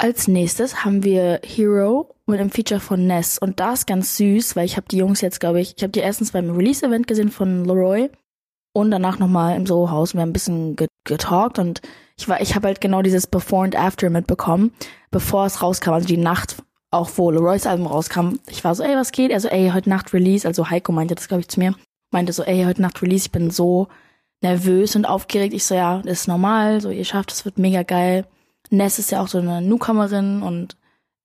Als 0.00 0.28
nächstes 0.28 0.82
haben 0.82 1.04
wir 1.04 1.40
Hero 1.44 2.14
mit 2.26 2.40
einem 2.40 2.50
Feature 2.50 2.80
von 2.80 3.06
Ness 3.06 3.36
und 3.38 3.60
das 3.60 3.80
ist 3.80 3.86
ganz 3.86 4.16
süß, 4.16 4.56
weil 4.56 4.64
ich 4.64 4.76
habe 4.78 4.86
die 4.90 4.96
Jungs 4.96 5.20
jetzt, 5.20 5.40
glaube 5.40 5.60
ich, 5.60 5.74
ich 5.76 5.82
habe 5.82 5.92
die 5.92 6.00
erstens 6.00 6.32
beim 6.32 6.50
Release-Event 6.50 7.06
gesehen 7.06 7.30
von 7.30 7.66
Leroy 7.66 8.08
und 8.72 8.90
danach 8.90 9.18
nochmal 9.18 9.56
im 9.56 9.66
Soho-Haus. 9.66 10.14
Wir 10.14 10.22
haben 10.22 10.30
ein 10.30 10.32
bisschen 10.32 10.76
getalkt 11.04 11.58
und 11.58 11.82
ich 12.16 12.28
ich 12.28 12.54
habe 12.54 12.68
halt 12.68 12.80
genau 12.80 13.02
dieses 13.02 13.26
Before 13.26 13.64
and 13.64 13.76
After 13.76 14.08
mitbekommen, 14.08 14.72
bevor 15.10 15.44
es 15.44 15.62
rauskam, 15.62 15.90
also 15.90 16.08
die 16.08 16.16
Nacht, 16.16 16.56
auch 16.90 17.10
wo 17.16 17.30
Leroys 17.30 17.66
Album 17.66 17.86
rauskam. 17.86 18.38
Ich 18.48 18.64
war 18.64 18.74
so, 18.74 18.82
ey, 18.82 18.96
was 18.96 19.12
geht? 19.12 19.32
Also, 19.32 19.48
ey, 19.48 19.70
heute 19.74 19.90
Nacht 19.90 20.14
Release. 20.14 20.48
Also 20.48 20.70
Heiko 20.70 20.92
meinte 20.92 21.14
das, 21.14 21.28
glaube 21.28 21.42
ich, 21.42 21.48
zu 21.48 21.60
mir. 21.60 21.74
Meinte 22.10 22.32
so, 22.32 22.42
ey, 22.42 22.64
heute 22.64 22.82
Nacht 22.82 23.02
Release. 23.02 23.26
Ich 23.26 23.32
bin 23.32 23.50
so 23.50 23.88
nervös 24.42 24.96
und 24.96 25.04
aufgeregt. 25.04 25.52
Ich 25.52 25.64
so, 25.64 25.74
ja, 25.74 26.00
das 26.02 26.22
ist 26.22 26.28
normal. 26.28 26.80
So, 26.80 26.90
ihr 26.90 27.04
schafft, 27.04 27.32
es 27.32 27.44
wird 27.44 27.58
mega 27.58 27.82
geil. 27.82 28.26
Ness 28.70 28.98
ist 28.98 29.10
ja 29.10 29.20
auch 29.20 29.28
so 29.28 29.38
eine 29.38 29.60
Newcomerin 29.60 30.42
und 30.42 30.76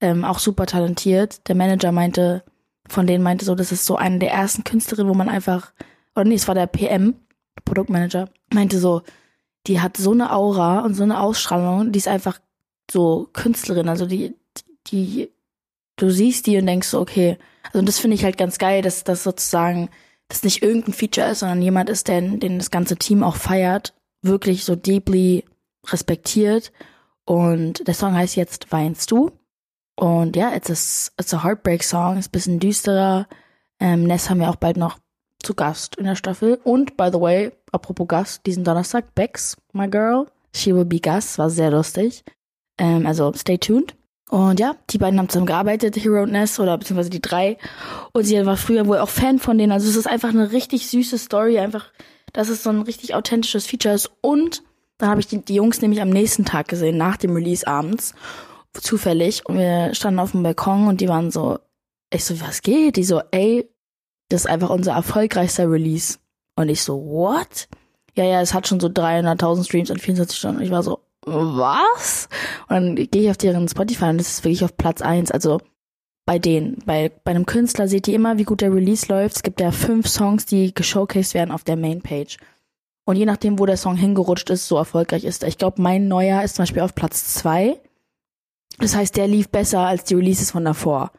ähm, 0.02 0.26
auch 0.26 0.40
super 0.40 0.66
talentiert. 0.66 1.48
Der 1.48 1.56
Manager 1.56 1.92
meinte, 1.92 2.44
von 2.88 3.08
denen 3.08 3.24
meinte 3.24 3.46
so, 3.46 3.56
das 3.56 3.72
ist 3.72 3.86
so 3.86 3.96
eine 3.96 4.20
der 4.20 4.32
ersten 4.32 4.64
Künstlerinnen, 4.64 5.10
wo 5.10 5.16
man 5.16 5.30
einfach, 5.30 5.72
oder 6.16 6.26
nee, 6.26 6.36
es 6.36 6.48
war 6.48 6.56
der 6.56 6.68
PM, 6.68 7.16
Produktmanager, 7.64 8.30
meinte 8.54 8.80
so, 8.80 9.02
die 9.68 9.80
hat 9.80 9.98
so 9.98 10.12
eine 10.12 10.32
Aura 10.34 10.82
und 10.82 10.94
so 10.94 11.04
eine 11.04 11.20
Ausstrahlung, 11.20 11.92
die 11.92 11.98
ist 11.98 12.08
einfach 12.08 12.40
so 12.92 13.30
Künstlerin, 13.34 13.90
also 13.90 14.06
die, 14.06 14.36
die, 14.88 15.32
du 15.96 16.10
siehst 16.10 16.46
die 16.46 16.58
und 16.58 16.68
denkst 16.68 16.90
so, 16.90 17.00
okay, 17.00 17.38
also 17.72 17.84
das 17.84 17.98
finde 17.98 18.16
ich 18.16 18.24
halt 18.24 18.38
ganz 18.38 18.58
geil, 18.58 18.82
dass 18.82 19.04
das 19.04 19.24
sozusagen, 19.24 19.90
das 20.28 20.44
nicht 20.44 20.62
irgendein 20.62 20.94
Feature 20.94 21.32
ist, 21.32 21.40
sondern 21.40 21.62
jemand 21.62 21.90
ist, 21.90 22.08
der, 22.08 22.22
den 22.22 22.60
das 22.60 22.72
ganze 22.72 22.98
Team 22.98 23.24
auch 23.24 23.36
feiert, 23.36 23.94
wirklich 24.22 24.66
so 24.66 24.76
deeply 24.76 25.46
respektiert 25.88 26.72
und 27.26 27.88
der 27.88 27.94
Song 27.94 28.14
heißt 28.14 28.36
jetzt 28.36 28.72
Weinst 28.72 29.12
du? 29.12 29.32
Und 29.96 30.36
ja, 30.36 30.54
it's 30.56 30.70
a, 30.70 31.12
it's 31.20 31.34
a 31.34 31.44
Heartbreak 31.44 31.84
Song, 31.84 32.18
ist 32.18 32.30
ein 32.30 32.32
bisschen 32.32 32.60
düsterer. 32.60 33.28
Ähm, 33.80 34.04
Ness 34.04 34.30
haben 34.30 34.40
wir 34.40 34.50
auch 34.50 34.58
bald 34.58 34.78
noch 34.78 35.00
zu 35.42 35.54
Gast 35.54 35.96
in 35.96 36.06
der 36.06 36.16
Staffel. 36.16 36.60
Und 36.64 36.98
by 36.98 37.10
the 37.12 37.20
way, 37.20 37.52
apropos 37.72 38.08
Gast, 38.08 38.46
diesen 38.46 38.64
Donnerstag, 38.64 39.16
Bex, 39.16 39.58
my 39.74 39.90
girl, 39.90 40.28
she 40.54 40.76
will 40.76 40.86
be 40.86 41.00
Gast, 41.00 41.38
war 41.38 41.50
sehr 41.50 41.72
lustig. 41.72 42.24
Ähm, 42.78 43.06
also 43.06 43.32
stay 43.34 43.58
tuned. 43.58 43.96
Und 44.30 44.60
ja, 44.60 44.76
die 44.90 44.98
beiden 44.98 45.20
haben 45.20 45.30
zusammen 45.30 45.46
gearbeitet, 45.46 45.96
Hero 45.98 46.24
und 46.24 46.32
Ness, 46.32 46.60
oder 46.60 46.78
beziehungsweise 46.78 47.12
die 47.12 47.22
drei. 47.22 47.58
Und 48.12 48.24
sie 48.24 48.44
war 48.46 48.58
früher 48.58 48.88
wohl 48.88 48.98
auch 48.98 49.10
Fan 49.10 49.40
von 49.40 49.58
denen. 49.58 49.72
Also 49.72 49.88
es 49.88 49.96
ist 49.96 50.08
einfach 50.08 50.30
eine 50.30 50.52
richtig 50.52 50.88
süße 50.90 51.18
Story, 51.18 51.60
einfach, 51.60 51.92
dass 52.34 52.50
es 52.50 52.64
so 52.64 52.72
ein 52.72 52.82
richtig 52.82 53.14
authentisches 53.14 53.68
Feature 53.68 53.94
ist. 53.94 54.12
Und 54.22 54.64
dann 54.98 55.10
habe 55.10 55.20
ich 55.20 55.28
die, 55.28 55.44
die 55.44 55.56
Jungs 55.56 55.82
nämlich 55.82 56.02
am 56.02 56.10
nächsten 56.10 56.46
Tag 56.46 56.68
gesehen, 56.68 56.98
nach 56.98 57.18
dem 57.18 57.34
Release 57.34 57.68
abends, 57.68 58.14
zufällig. 58.74 59.46
Und 59.46 59.58
wir 59.58 59.94
standen 59.94 60.20
auf 60.20 60.32
dem 60.32 60.44
Balkon 60.44 60.88
und 60.88 61.02
die 61.02 61.10
waren 61.10 61.32
so, 61.32 61.60
ich 62.14 62.24
so, 62.24 62.40
was 62.42 62.62
geht? 62.62 62.96
Die 62.96 63.04
so, 63.04 63.22
ey, 63.32 63.70
das 64.30 64.42
ist 64.42 64.48
einfach 64.48 64.70
unser 64.70 64.94
erfolgreichster 64.94 65.70
Release. 65.70 66.18
Und 66.56 66.70
ich 66.70 66.82
so, 66.82 66.96
what? 67.06 67.68
Ja, 68.16 68.24
ja, 68.24 68.42
es 68.42 68.54
hat 68.54 68.68
schon 68.68 68.80
so 68.80 68.88
300.000 68.88 69.66
Streams 69.66 69.90
in 69.90 69.98
24 69.98 70.38
Stunden. 70.38 70.58
Und 70.58 70.64
ich 70.64 70.72
war 70.72 70.84
so, 70.84 71.02
was? 71.26 72.30
Und 72.70 72.76
dann 72.76 72.96
gehe 72.96 73.24
ich 73.24 73.30
auf 73.30 73.38
deren 73.38 73.68
Spotify 73.68 74.06
und 74.06 74.20
das 74.20 74.30
ist 74.30 74.44
wirklich 74.44 74.64
auf 74.64 74.78
Platz 74.78 75.02
eins. 75.02 75.32
Also 75.32 75.60
bei 76.26 76.40
denen, 76.40 76.80
bei, 76.86 77.12
bei 77.24 77.32
einem 77.32 77.46
Künstler 77.46 77.88
seht 77.88 78.08
ihr 78.08 78.16
immer, 78.16 78.38
wie 78.38 78.44
gut 78.44 78.62
der 78.62 78.74
Release 78.74 79.08
läuft. 79.08 79.38
Es 79.38 79.44
gibt 79.44 79.60
ja 79.60 79.72
fünf 79.72 80.08
Songs, 80.08 80.46
die 80.46 80.74
geshowcased 80.74 81.34
werden 81.34 81.52
auf 81.52 81.64
der 81.64 81.76
Mainpage. 81.76 82.38
Und 83.06 83.16
je 83.18 83.26
nachdem, 83.26 83.60
wo 83.60 83.66
der 83.66 83.78
Song 83.78 83.96
hingerutscht 83.96 84.50
ist, 84.50 84.68
so 84.68 84.78
erfolgreich 84.78 85.24
ist 85.24 85.44
er. 85.44 85.50
Ich 85.50 85.58
glaube, 85.58 85.82
mein 85.82 86.08
neuer 86.08 86.44
ist 86.44 86.56
zum 86.56 86.64
Beispiel 86.64 86.82
auf 86.82 86.96
Platz 86.96 87.36
zwei. 87.36 87.80
Das 88.80 88.96
heißt, 88.96 89.16
der 89.16 89.28
lief 89.28 89.50
besser 89.50 89.82
als 89.82 90.04
die 90.04 90.16
Releases 90.16 90.52
von 90.52 90.66
davor. 90.66 91.12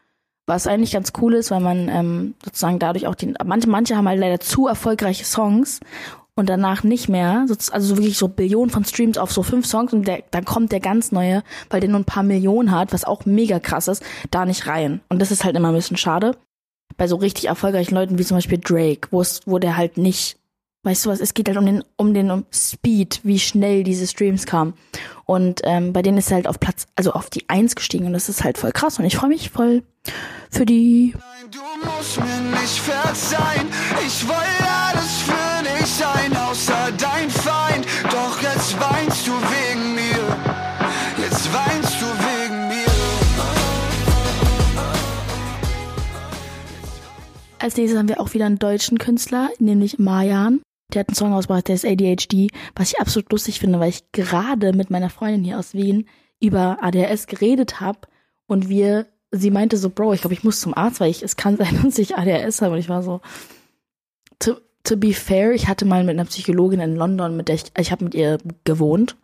Was 0.45 0.67
eigentlich 0.67 0.91
ganz 0.91 1.13
cool 1.21 1.33
ist, 1.33 1.49
weil 1.49 1.61
man 1.61 1.89
ähm, 1.89 2.35
sozusagen 2.43 2.79
dadurch 2.79 3.07
auch 3.07 3.15
den. 3.15 3.35
Manche, 3.43 3.69
manche 3.69 3.95
haben 3.97 4.07
halt 4.07 4.19
leider 4.19 4.39
zu 4.39 4.67
erfolgreiche 4.67 5.25
Songs 5.25 5.79
und 6.35 6.49
danach 6.49 6.83
nicht 6.83 7.09
mehr. 7.09 7.45
Also 7.49 7.79
so 7.79 7.97
wirklich 7.97 8.17
so 8.17 8.27
Billionen 8.27 8.69
von 8.69 8.85
Streams 8.85 9.17
auf 9.17 9.31
so 9.31 9.41
fünf 9.41 9.65
Songs 9.65 9.91
und 9.91 10.07
der, 10.07 10.23
dann 10.31 10.45
kommt 10.45 10.71
der 10.71 10.79
ganz 10.79 11.11
neue, 11.11 11.41
weil 11.69 11.79
der 11.79 11.89
nur 11.89 11.99
ein 11.99 12.05
paar 12.05 12.23
Millionen 12.23 12.71
hat, 12.71 12.93
was 12.93 13.05
auch 13.05 13.25
mega 13.25 13.59
krass 13.59 13.87
ist, 13.87 14.03
da 14.29 14.45
nicht 14.45 14.67
rein. 14.67 15.01
Und 15.09 15.21
das 15.21 15.31
ist 15.31 15.43
halt 15.43 15.55
immer 15.55 15.69
ein 15.69 15.75
bisschen 15.75 15.97
schade. 15.97 16.37
Bei 16.95 17.07
so 17.07 17.15
richtig 17.15 17.45
erfolgreichen 17.45 17.95
Leuten 17.95 18.19
wie 18.19 18.25
zum 18.25 18.37
Beispiel 18.37 18.59
Drake, 18.59 19.07
wo 19.11 19.19
es, 19.19 19.41
wo 19.45 19.57
der 19.57 19.77
halt 19.77 19.97
nicht 19.97 20.37
weißt 20.87 21.05
du 21.05 21.09
was, 21.09 21.19
es 21.19 21.33
geht 21.33 21.49
halt 21.49 21.57
um 21.57 21.65
den, 21.65 21.83
um 21.97 22.13
den 22.13 22.31
um 22.31 22.45
Speed, 22.49 23.19
wie 23.23 23.39
schnell 23.39 23.83
diese 23.83 24.07
Streams 24.07 24.45
kamen. 24.45 24.73
Und 25.25 25.59
ähm, 25.65 25.91
bei 25.91 26.01
denen 26.01 26.17
ist 26.17 26.31
er 26.31 26.35
halt 26.35 26.47
auf 26.47 26.61
Platz, 26.61 26.85
also 26.95 27.11
auf 27.11 27.29
die 27.29 27.43
Eins 27.49 27.75
gestiegen 27.75 28.05
und 28.05 28.13
das 28.13 28.29
ist 28.29 28.45
halt 28.45 28.57
voll 28.57 28.71
krass 28.71 28.97
und 28.97 29.03
ich 29.03 29.17
freue 29.17 29.29
mich 29.29 29.49
voll 29.49 29.83
für 30.49 30.65
die. 30.65 31.13
Nein, 31.13 31.51
du 31.51 31.59
musst 31.85 32.17
mir 32.17 32.59
nicht 32.59 32.79
verzeihen, 32.79 33.67
ich 34.05 34.25
wollte 34.25 34.63
alles 34.87 35.21
für 35.23 35.63
dich 35.63 35.87
sein, 35.87 36.37
außer 36.37 36.91
dein 36.97 37.29
Feind, 37.29 37.85
doch 38.09 38.41
jetzt 38.41 38.79
weinst 38.79 39.27
du 39.27 39.33
wegen 39.33 39.95
mir, 39.95 40.37
jetzt 41.21 41.53
weinst 41.53 42.01
du 42.01 42.05
wegen 42.05 42.67
mir. 42.69 42.77
Als 47.59 47.75
nächstes 47.75 47.99
haben 47.99 48.07
wir 48.07 48.21
auch 48.21 48.33
wieder 48.33 48.45
einen 48.45 48.59
deutschen 48.59 48.97
Künstler, 48.97 49.49
nämlich 49.59 49.99
Marjan. 49.99 50.61
Der 50.93 51.01
hat 51.01 51.09
einen 51.09 51.15
Song 51.15 51.33
ausgebracht, 51.33 51.67
der 51.67 51.75
ist 51.75 51.85
ADHD, 51.85 52.49
was 52.75 52.93
ich 52.93 52.99
absolut 52.99 53.31
lustig 53.31 53.59
finde, 53.59 53.79
weil 53.79 53.89
ich 53.89 54.11
gerade 54.13 54.73
mit 54.73 54.89
meiner 54.89 55.09
Freundin 55.09 55.43
hier 55.43 55.59
aus 55.59 55.73
Wien 55.73 56.07
über 56.39 56.77
ADHS 56.81 57.27
geredet 57.27 57.81
habe 57.81 57.99
und 58.47 58.69
wir, 58.69 59.07
sie 59.31 59.51
meinte 59.51 59.77
so, 59.77 59.89
Bro, 59.89 60.13
ich 60.13 60.21
glaube, 60.21 60.33
ich 60.33 60.43
muss 60.43 60.61
zum 60.61 60.73
Arzt, 60.73 60.99
weil 60.99 61.11
ich, 61.11 61.21
es 61.23 61.35
kann 61.35 61.57
sein, 61.57 61.79
dass 61.83 61.97
ich 61.97 62.15
ADHS 62.15 62.61
habe. 62.61 62.73
Und 62.73 62.79
ich 62.79 62.89
war 62.89 63.03
so, 63.03 63.21
to, 64.39 64.55
to 64.83 64.97
be 64.97 65.13
fair, 65.13 65.51
ich 65.51 65.67
hatte 65.67 65.85
mal 65.85 66.03
mit 66.03 66.15
einer 66.15 66.25
Psychologin 66.25 66.79
in 66.79 66.95
London, 66.95 67.35
mit 67.35 67.49
der 67.49 67.55
ich, 67.55 67.65
ich 67.77 67.91
habe 67.91 68.05
mit 68.05 68.15
ihr 68.15 68.37
gewohnt, 68.63 69.17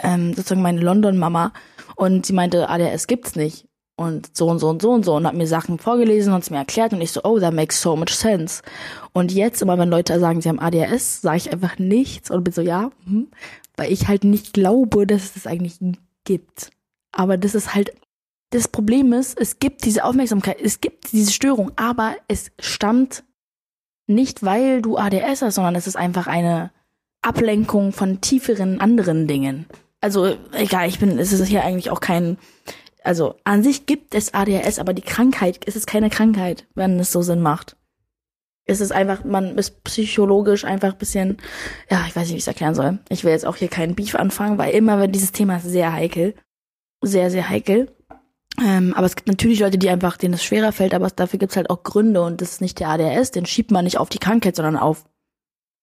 ähm, 0.00 0.34
sozusagen 0.34 0.62
meine 0.62 0.80
London-Mama, 0.80 1.52
und 1.96 2.26
sie 2.26 2.32
meinte, 2.32 2.68
ADHS 2.68 3.08
gibt's 3.08 3.34
nicht 3.34 3.67
und 3.98 4.36
so 4.36 4.48
und 4.48 4.60
so 4.60 4.68
und 4.68 4.80
so 4.80 4.92
und 4.92 5.04
so 5.04 5.16
und 5.16 5.26
hat 5.26 5.34
mir 5.34 5.48
Sachen 5.48 5.78
vorgelesen 5.78 6.32
und 6.32 6.40
es 6.40 6.50
mir 6.50 6.58
erklärt 6.58 6.92
und 6.92 7.00
ich 7.00 7.10
so, 7.10 7.20
oh, 7.24 7.40
that 7.40 7.52
makes 7.52 7.82
so 7.82 7.96
much 7.96 8.10
sense. 8.10 8.62
Und 9.12 9.32
jetzt 9.32 9.60
immer, 9.60 9.76
wenn 9.76 9.90
Leute 9.90 10.20
sagen, 10.20 10.40
sie 10.40 10.48
haben 10.48 10.60
ADHS, 10.60 11.20
sage 11.20 11.38
ich 11.38 11.52
einfach 11.52 11.78
nichts 11.78 12.30
und 12.30 12.44
bin 12.44 12.52
so, 12.52 12.62
ja, 12.62 12.90
hm, 13.04 13.28
weil 13.76 13.92
ich 13.92 14.06
halt 14.06 14.22
nicht 14.22 14.52
glaube, 14.52 15.04
dass 15.06 15.24
es 15.24 15.32
das 15.34 15.46
eigentlich 15.48 15.78
gibt. 16.24 16.70
Aber 17.10 17.36
das 17.36 17.56
ist 17.56 17.74
halt, 17.74 17.92
das 18.50 18.68
Problem 18.68 19.12
ist, 19.12 19.38
es 19.38 19.58
gibt 19.58 19.84
diese 19.84 20.04
Aufmerksamkeit, 20.04 20.60
es 20.62 20.80
gibt 20.80 21.12
diese 21.12 21.32
Störung, 21.32 21.72
aber 21.74 22.14
es 22.28 22.52
stammt 22.60 23.24
nicht, 24.06 24.44
weil 24.44 24.80
du 24.80 24.96
ADS 24.96 25.42
hast, 25.42 25.56
sondern 25.56 25.74
es 25.74 25.88
ist 25.88 25.96
einfach 25.96 26.28
eine 26.28 26.70
Ablenkung 27.20 27.92
von 27.92 28.20
tieferen 28.20 28.80
anderen 28.80 29.26
Dingen. 29.26 29.66
Also, 30.00 30.36
egal, 30.52 30.88
ich 30.88 31.00
bin, 31.00 31.18
es 31.18 31.32
ist 31.32 31.44
hier 31.48 31.64
eigentlich 31.64 31.90
auch 31.90 32.00
kein, 32.00 32.38
also 33.08 33.36
an 33.44 33.62
sich 33.62 33.86
gibt 33.86 34.14
es 34.14 34.34
ADHS, 34.34 34.78
aber 34.78 34.92
die 34.92 35.00
Krankheit, 35.00 35.60
es 35.64 35.76
ist 35.76 35.86
keine 35.86 36.10
Krankheit, 36.10 36.66
wenn 36.74 37.00
es 37.00 37.10
so 37.10 37.22
Sinn 37.22 37.40
macht. 37.40 37.74
Es 38.66 38.82
ist 38.82 38.92
einfach, 38.92 39.24
man 39.24 39.56
ist 39.56 39.82
psychologisch 39.84 40.66
einfach 40.66 40.92
ein 40.92 40.98
bisschen, 40.98 41.38
ja, 41.90 42.04
ich 42.06 42.14
weiß 42.14 42.24
nicht, 42.24 42.34
wie 42.34 42.36
ich 42.36 42.42
es 42.42 42.48
erklären 42.48 42.74
soll. 42.74 42.98
Ich 43.08 43.24
will 43.24 43.32
jetzt 43.32 43.46
auch 43.46 43.56
hier 43.56 43.68
keinen 43.68 43.94
Beef 43.94 44.14
anfangen, 44.14 44.58
weil 44.58 44.74
immer 44.74 45.00
wenn 45.00 45.10
dieses 45.10 45.32
Thema 45.32 45.58
sehr 45.58 45.90
heikel. 45.90 46.34
Sehr, 47.00 47.30
sehr 47.30 47.48
heikel. 47.48 47.90
Ähm, 48.62 48.92
aber 48.92 49.06
es 49.06 49.16
gibt 49.16 49.28
natürlich 49.28 49.60
Leute, 49.60 49.78
die 49.78 49.88
einfach, 49.88 50.18
denen 50.18 50.34
es 50.34 50.44
schwerer 50.44 50.72
fällt, 50.72 50.92
aber 50.92 51.08
dafür 51.08 51.38
gibt 51.38 51.52
es 51.52 51.56
halt 51.56 51.70
auch 51.70 51.84
Gründe 51.84 52.20
und 52.20 52.42
das 52.42 52.52
ist 52.52 52.60
nicht 52.60 52.78
der 52.78 52.90
ADHS, 52.90 53.30
den 53.30 53.46
schiebt 53.46 53.70
man 53.70 53.86
nicht 53.86 53.96
auf 53.96 54.10
die 54.10 54.18
Krankheit, 54.18 54.56
sondern 54.56 54.76
auf 54.76 55.08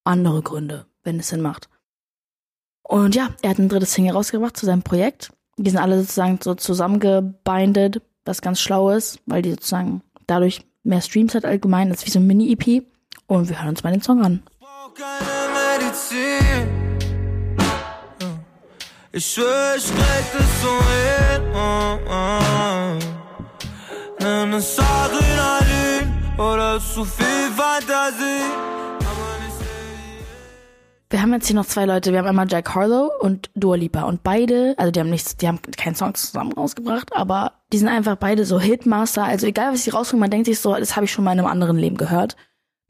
andere 0.04 0.44
Gründe, 0.44 0.86
wenn 1.02 1.20
es 1.20 1.30
Sinn 1.30 1.42
macht. 1.42 1.70
Und 2.84 3.16
ja, 3.16 3.30
er 3.42 3.50
hat 3.50 3.58
ein 3.58 3.70
drittes 3.70 3.94
Single 3.96 4.14
rausgebracht 4.14 4.56
zu 4.56 4.68
seinem 4.68 4.84
Projekt 4.84 5.32
die 5.58 5.70
sind 5.70 5.80
alle 5.80 6.00
sozusagen 6.00 6.40
so 6.42 6.56
zusammengebindet, 6.56 8.02
was 8.26 8.42
ganz 8.42 8.60
schlau 8.60 8.90
ist, 8.90 9.20
weil 9.26 9.42
die 9.42 9.52
sozusagen 9.52 10.02
dadurch 10.28 10.66
mehr 10.84 11.02
Streams 11.02 11.36
hat 11.36 11.46
allgemein. 11.46 11.90
Das 11.90 12.00
ist 12.00 12.08
wie 12.08 12.12
so 12.12 12.20
ein 12.20 12.28
Mini-EP. 12.28 12.84
Und 13.28 13.50
wir 13.50 13.60
hören 13.60 13.70
uns 13.70 13.84
mal 13.84 13.92
den 13.92 14.02
Song 14.02 14.24
an. 14.24 14.44
Ich 19.12 19.26
schwör, 19.26 19.76
ich 19.78 19.86
krieg 19.86 20.26
das 20.34 20.62
so 20.62 20.70
hin. 20.70 21.42
Oh, 21.54 21.98
oh. 22.10 23.00
Nimm 24.20 24.54
es 24.54 24.78
Adrenalin 24.78 26.14
oder 26.38 26.80
zu 26.80 27.06
viel 27.06 27.50
Fantasie. 27.56 28.44
Wir 31.10 31.22
haben 31.22 31.34
jetzt 31.34 31.48
hier 31.48 31.56
noch 31.56 31.66
zwei 31.66 31.86
Leute. 31.86 32.12
Wir 32.12 32.20
haben 32.20 32.28
einmal 32.28 32.48
Jack 32.50 32.74
Harlow 32.74 33.12
und 33.20 33.52
Dua 33.56 33.76
Lipa. 33.76 34.04
Und 34.04 34.24
beide, 34.24 34.74
also 34.78 34.92
die 34.92 35.00
haben 35.00 35.10
nichts, 35.10 35.38
die 35.38 35.48
haben 35.48 35.60
keinen 35.78 35.96
Song 35.96 36.16
zusammen 36.16 36.54
rausgebracht, 36.54 37.16
aber 37.16 37.54
die 37.72 37.78
sind 37.78 37.90
einfach 37.90 38.16
beide 38.16 38.46
so 38.46 38.60
Hitmaster. 38.60 39.24
Also 39.24 39.46
egal, 39.46 39.74
was 39.74 39.84
sie 39.84 39.92
rausbringen, 39.92 40.22
man 40.22 40.32
denkt 40.32 40.48
sich 40.48 40.60
so, 40.60 40.76
das 40.76 40.96
habe 40.96 41.06
ich 41.06 41.12
schon 41.12 41.24
mal 41.24 41.34
in 41.34 41.40
einem 41.40 41.48
anderen 41.48 41.78
Leben 41.78 41.98
gehört. 41.98 42.36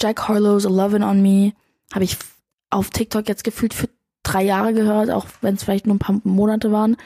Jack 0.01 0.27
Harlow's 0.27 0.65
Lovin' 0.65 1.03
on 1.03 1.21
Me 1.21 1.53
habe 1.93 2.05
ich 2.05 2.17
auf 2.69 2.89
TikTok 2.89 3.27
jetzt 3.27 3.43
gefühlt 3.43 3.73
für 3.73 3.89
drei 4.23 4.43
Jahre 4.43 4.73
gehört, 4.73 5.09
auch 5.09 5.25
wenn 5.41 5.55
es 5.55 5.63
vielleicht 5.63 5.85
nur 5.85 5.95
ein 5.95 5.99
paar 5.99 6.19
Monate 6.23 6.71
waren. 6.71 6.97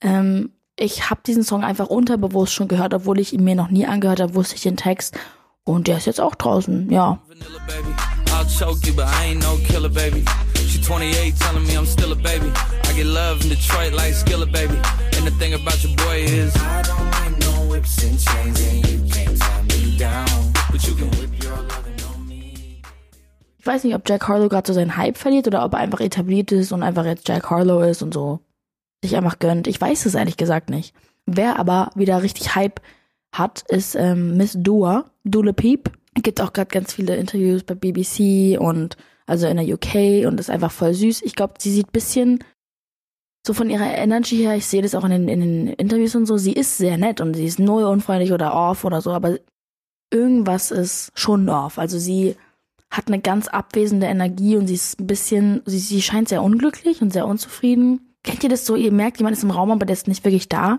Ähm, 0.00 0.50
ich 0.76 1.08
habe 1.10 1.20
diesen 1.26 1.44
Song 1.44 1.62
einfach 1.62 1.86
unterbewusst 1.86 2.52
schon 2.52 2.68
gehört, 2.68 2.94
obwohl 2.94 3.20
ich 3.20 3.32
ihn 3.32 3.44
mir 3.44 3.54
noch 3.54 3.70
nie 3.70 3.86
angehört 3.86 4.20
habe, 4.20 4.34
wusste 4.34 4.56
ich 4.56 4.62
den 4.62 4.76
Text. 4.76 5.16
Und 5.64 5.88
der 5.88 5.98
ist 5.98 6.06
jetzt 6.06 6.20
auch 6.20 6.34
draußen, 6.34 6.90
ja. 6.90 7.20
I'll 8.44 8.50
choke 8.50 8.86
you, 8.86 8.92
but 8.92 9.06
I 9.06 9.24
ain't 9.24 9.40
no 9.40 9.56
killer, 9.64 9.88
baby. 9.88 10.22
She 10.68 10.78
28, 10.78 11.34
telling 11.36 11.66
me 11.66 11.74
I'm 11.76 11.86
still 11.86 12.12
a 12.12 12.14
baby. 12.14 12.52
I 12.84 12.92
get 12.92 13.06
love 13.06 13.42
in 13.42 13.48
Detroit 13.48 13.94
like 13.94 14.12
Skilla, 14.12 14.44
baby. 14.44 14.76
And 15.16 15.26
the 15.26 15.30
thing 15.38 15.54
about 15.54 15.82
your 15.82 15.96
boy 15.96 16.24
is 16.28 16.54
I 16.56 16.82
don't 16.82 17.10
like 17.10 17.38
no 17.40 17.70
whips 17.70 18.04
and 18.04 18.20
chains, 18.20 18.60
and 18.60 18.86
you 18.86 19.10
can't 19.10 19.38
tie 19.40 19.62
me 19.62 19.96
down. 19.96 20.52
But 20.70 20.86
you 20.86 20.94
can 20.94 21.10
whip 21.12 21.42
your 21.42 22.18
me. 22.26 22.82
Ich 23.58 23.66
weiß 23.66 23.84
nicht, 23.84 23.94
ob 23.94 24.06
Jack 24.06 24.28
Harlow 24.28 24.50
gerade 24.50 24.66
so 24.66 24.74
seinen 24.74 24.98
Hype 24.98 25.16
verliert 25.16 25.46
oder 25.46 25.64
ob 25.64 25.72
er 25.72 25.78
einfach 25.78 26.00
etabliert 26.00 26.52
ist 26.52 26.72
und 26.72 26.82
einfach 26.82 27.06
jetzt 27.06 27.26
Jack 27.26 27.48
Harlow 27.48 27.80
ist 27.80 28.02
und 28.02 28.12
so 28.12 28.40
sich 29.02 29.16
einfach 29.16 29.38
gönnt. 29.38 29.68
Ich 29.68 29.80
weiß 29.80 30.04
es 30.04 30.14
ehrlich 30.14 30.36
gesagt 30.36 30.68
nicht. 30.68 30.94
Wer 31.24 31.58
aber 31.58 31.92
wieder 31.94 32.22
richtig 32.22 32.54
Hype 32.54 32.82
hat, 33.32 33.64
ist 33.68 33.94
ähm, 33.94 34.36
Miss 34.36 34.54
Dua, 34.58 35.06
Dula 35.24 35.52
Peep. 35.52 35.90
Gibt 36.14 36.40
auch 36.40 36.52
gerade 36.52 36.70
ganz 36.70 36.94
viele 36.94 37.16
Interviews 37.16 37.64
bei 37.64 37.74
BBC 37.74 38.58
und 38.60 38.96
also 39.26 39.46
in 39.46 39.56
der 39.56 39.66
UK 39.66 40.26
und 40.26 40.38
ist 40.38 40.50
einfach 40.50 40.70
voll 40.70 40.94
süß. 40.94 41.22
Ich 41.22 41.34
glaube, 41.34 41.54
sie 41.58 41.72
sieht 41.72 41.92
bisschen 41.92 42.44
so 43.46 43.52
von 43.52 43.68
ihrer 43.68 43.94
Energy 43.96 44.36
her, 44.36 44.56
ich 44.56 44.66
sehe 44.66 44.80
das 44.80 44.94
auch 44.94 45.04
in 45.04 45.10
den, 45.10 45.28
in 45.28 45.40
den 45.40 45.66
Interviews 45.68 46.14
und 46.14 46.26
so, 46.26 46.38
sie 46.38 46.52
ist 46.52 46.78
sehr 46.78 46.96
nett 46.96 47.20
und 47.20 47.34
sie 47.34 47.44
ist 47.44 47.58
null 47.58 47.84
unfreundlich 47.84 48.32
oder 48.32 48.54
off 48.54 48.84
oder 48.84 49.02
so, 49.02 49.12
aber 49.12 49.38
irgendwas 50.10 50.70
ist 50.70 51.12
schon 51.14 51.48
off. 51.48 51.78
Also 51.78 51.98
sie 51.98 52.36
hat 52.90 53.08
eine 53.08 53.20
ganz 53.20 53.48
abwesende 53.48 54.06
Energie 54.06 54.56
und 54.56 54.66
sie 54.66 54.74
ist 54.74 55.00
ein 55.00 55.06
bisschen, 55.06 55.62
sie, 55.66 55.78
sie 55.78 56.00
scheint 56.00 56.28
sehr 56.28 56.42
unglücklich 56.42 57.02
und 57.02 57.12
sehr 57.12 57.26
unzufrieden. 57.26 58.14
Kennt 58.22 58.42
ihr 58.44 58.48
das 58.48 58.64
so? 58.64 58.76
Ihr 58.76 58.92
merkt, 58.92 59.18
jemand 59.18 59.36
ist 59.36 59.42
im 59.42 59.50
Raum, 59.50 59.70
aber 59.70 59.84
der 59.84 59.94
ist 59.94 60.08
nicht 60.08 60.24
wirklich 60.24 60.48
da. 60.48 60.78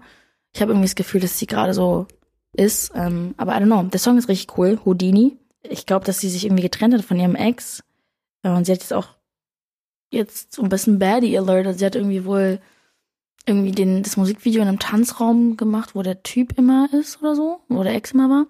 Ich 0.54 0.62
habe 0.62 0.72
irgendwie 0.72 0.88
das 0.88 0.96
Gefühl, 0.96 1.22
dass 1.22 1.38
sie 1.38 1.48
gerade 1.48 1.74
so 1.74 2.08
ist. 2.56 2.92
Ähm, 2.96 3.34
aber 3.38 3.54
I 3.54 3.60
don't 3.60 3.66
know. 3.66 3.84
Der 3.84 4.00
Song 4.00 4.18
ist 4.18 4.30
richtig 4.30 4.58
cool. 4.58 4.80
Houdini. 4.86 5.38
Ich 5.64 5.86
glaube, 5.86 6.06
dass 6.06 6.20
sie 6.20 6.30
sich 6.30 6.46
irgendwie 6.46 6.64
getrennt 6.64 6.94
hat 6.94 7.04
von 7.04 7.20
ihrem 7.20 7.36
Ex. 7.36 7.84
Und 8.44 8.66
sie 8.66 8.72
hat 8.72 8.80
jetzt 8.80 8.94
auch 8.94 9.08
jetzt 10.12 10.54
so 10.54 10.62
ein 10.62 10.70
bisschen 10.70 11.00
Baddie 11.00 11.38
Alert. 11.38 11.68
Also 11.68 11.80
sie 11.80 11.86
hat 11.86 11.96
irgendwie 11.96 12.26
wohl 12.26 12.60
irgendwie 13.46 13.72
den, 13.72 14.04
das 14.04 14.18
Musikvideo 14.18 14.62
in 14.62 14.68
einem 14.68 14.80
Tanzraum 14.80 15.58
gemacht, 15.58 15.96
wo 15.96 16.02
der 16.02 16.24
Typ 16.24 16.58
immer 16.58 16.88
ist 16.94 17.22
oder 17.22 17.36
so, 17.36 17.60
wo 17.68 17.84
der 17.84 17.96
Ex 17.96 18.12
immer 18.12 18.30
war. 18.30 18.46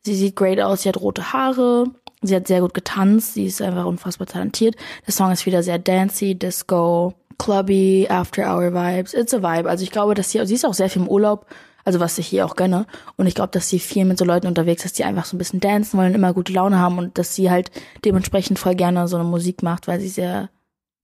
Sie 0.00 0.14
sieht 0.14 0.36
great 0.36 0.60
aus, 0.60 0.82
sie 0.82 0.88
hat 0.90 1.00
rote 1.00 1.32
Haare, 1.32 1.86
sie 2.20 2.36
hat 2.36 2.46
sehr 2.46 2.60
gut 2.60 2.74
getanzt, 2.74 3.34
sie 3.34 3.46
ist 3.46 3.62
einfach 3.62 3.86
unfassbar 3.86 4.26
talentiert. 4.26 4.76
Der 5.06 5.14
Song 5.14 5.32
ist 5.32 5.46
wieder 5.46 5.62
sehr 5.62 5.78
dancey, 5.78 6.34
disco, 6.34 7.14
clubby, 7.38 8.06
after 8.10 8.44
hour 8.44 8.74
vibes. 8.74 9.14
It's 9.14 9.32
a 9.32 9.38
vibe. 9.38 9.68
Also 9.68 9.82
ich 9.82 9.90
glaube, 9.90 10.14
dass 10.14 10.30
sie, 10.30 10.44
sie 10.46 10.54
ist 10.54 10.66
auch 10.66 10.74
sehr 10.74 10.90
viel 10.90 11.02
im 11.02 11.08
Urlaub 11.08 11.46
also 11.84 12.00
was 12.00 12.18
ich 12.18 12.26
hier 12.26 12.46
auch 12.46 12.56
gönne. 12.56 12.86
Und 13.16 13.26
ich 13.26 13.34
glaube, 13.34 13.50
dass 13.52 13.68
sie 13.68 13.78
viel 13.78 14.04
mit 14.04 14.18
so 14.18 14.24
Leuten 14.24 14.46
unterwegs 14.46 14.84
ist, 14.84 14.98
die 14.98 15.04
einfach 15.04 15.24
so 15.24 15.36
ein 15.36 15.38
bisschen 15.38 15.60
dancen 15.60 15.98
wollen, 15.98 16.14
immer 16.14 16.32
gute 16.32 16.52
Laune 16.52 16.78
haben 16.78 16.98
und 16.98 17.18
dass 17.18 17.34
sie 17.34 17.50
halt 17.50 17.70
dementsprechend 18.04 18.58
voll 18.58 18.74
gerne 18.74 19.06
so 19.08 19.16
eine 19.16 19.24
Musik 19.24 19.62
macht, 19.62 19.88
weil 19.88 20.00
sie 20.00 20.08
sehr 20.08 20.50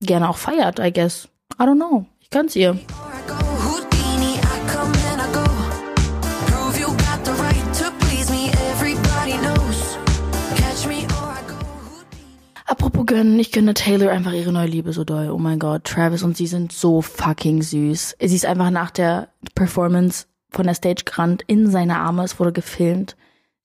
gerne 0.01 0.29
auch 0.29 0.37
feiert, 0.37 0.79
I 0.79 0.91
guess. 0.91 1.27
I 1.59 1.63
don't 1.63 1.75
know. 1.75 2.05
Ich 2.19 2.29
kann's 2.29 2.55
ihr. 2.55 2.79
Apropos 12.65 13.05
gönnen, 13.05 13.37
ich 13.37 13.51
gönne 13.51 13.73
Taylor 13.73 14.11
einfach 14.11 14.31
ihre 14.31 14.53
neue 14.53 14.67
Liebe 14.67 14.93
so 14.93 15.03
doll. 15.03 15.29
Oh 15.29 15.37
mein 15.37 15.59
Gott, 15.59 15.83
Travis 15.83 16.23
und 16.23 16.37
sie 16.37 16.47
sind 16.47 16.71
so 16.71 17.01
fucking 17.01 17.61
süß. 17.61 18.15
Sie 18.19 18.35
ist 18.35 18.45
einfach 18.45 18.69
nach 18.69 18.91
der 18.91 19.27
Performance 19.55 20.25
von 20.51 20.65
der 20.67 20.75
Stage 20.75 21.03
gerannt 21.05 21.43
in 21.47 21.69
seine 21.69 21.99
Arme. 21.99 22.23
Es 22.23 22.39
wurde 22.39 22.51
gefilmt. 22.51 23.15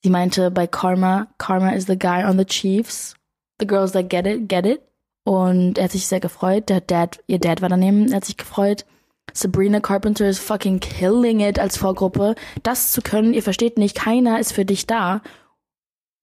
Sie 0.02 0.10
meinte 0.10 0.50
bei 0.50 0.66
Karma, 0.66 1.26
Karma 1.38 1.70
is 1.70 1.86
the 1.86 1.98
guy 1.98 2.24
on 2.24 2.38
the 2.38 2.44
Chiefs. 2.44 3.14
The 3.58 3.66
girls 3.66 3.92
that 3.92 4.08
get 4.08 4.26
it, 4.26 4.48
get 4.48 4.64
it. 4.64 4.80
Und 5.24 5.78
er 5.78 5.84
hat 5.84 5.92
sich 5.92 6.06
sehr 6.06 6.20
gefreut. 6.20 6.68
Der 6.68 6.80
Dad, 6.80 7.22
ihr 7.26 7.40
Dad 7.40 7.60
war 7.60 7.68
daneben, 7.68 8.10
er 8.10 8.16
hat 8.16 8.24
sich 8.24 8.36
gefreut. 8.36 8.84
Sabrina 9.32 9.80
Carpenter 9.80 10.28
is 10.28 10.38
fucking 10.38 10.78
killing 10.80 11.40
it 11.40 11.58
als 11.58 11.76
Vorgruppe. 11.76 12.36
Das 12.62 12.92
zu 12.92 13.02
können, 13.02 13.34
ihr 13.34 13.42
versteht 13.42 13.76
nicht, 13.76 13.96
keiner 13.96 14.38
ist 14.38 14.52
für 14.52 14.64
dich 14.64 14.86
da. 14.86 15.22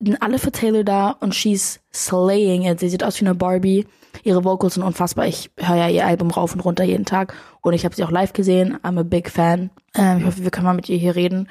Sind 0.04 0.22
alle 0.22 0.38
für 0.38 0.52
Taylor 0.52 0.84
da 0.84 1.12
und 1.12 1.34
she's 1.34 1.80
slaying 1.94 2.64
it. 2.64 2.80
Sie 2.80 2.90
sieht 2.90 3.04
aus 3.04 3.20
wie 3.22 3.26
eine 3.26 3.36
Barbie. 3.36 3.88
Ihre 4.24 4.44
Vocals 4.44 4.76
sind 4.76 4.84
unfassbar. 4.84 5.28
Ich 5.28 5.50
höre 5.58 5.78
ja 5.78 5.88
ihr 5.88 6.06
Album 6.06 6.30
rauf 6.30 6.54
und 6.54 6.60
runter 6.60 6.84
jeden 6.84 7.06
Tag. 7.06 7.34
Und 7.62 7.74
ich 7.74 7.86
habe 7.86 7.96
sie 7.96 8.04
auch 8.04 8.12
live 8.12 8.34
gesehen. 8.34 8.78
I'm 8.84 9.00
a 9.00 9.04
big 9.04 9.30
fan. 9.30 9.70
Ähm, 9.96 10.20
ich 10.20 10.26
hoffe, 10.26 10.44
wir 10.44 10.52
können 10.52 10.66
mal 10.66 10.74
mit 10.74 10.90
ihr 10.90 10.98
hier 10.98 11.16
reden. 11.16 11.48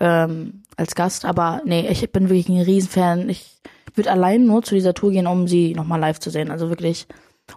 Ähm, 0.00 0.62
als 0.76 0.94
Gast. 0.94 1.24
Aber 1.24 1.62
nee, 1.64 1.88
ich 1.88 2.10
bin 2.12 2.28
wirklich 2.28 2.48
ein 2.48 2.60
Riesenfan. 2.60 3.28
Ich 3.28 3.60
würde 3.94 4.10
allein 4.10 4.44
nur 4.44 4.62
zu 4.62 4.74
dieser 4.74 4.94
Tour 4.94 5.10
gehen, 5.10 5.26
um 5.26 5.48
sie 5.48 5.74
nochmal 5.74 6.00
live 6.00 6.20
zu 6.20 6.30
sehen. 6.30 6.50
Also 6.50 6.68
wirklich 6.68 7.06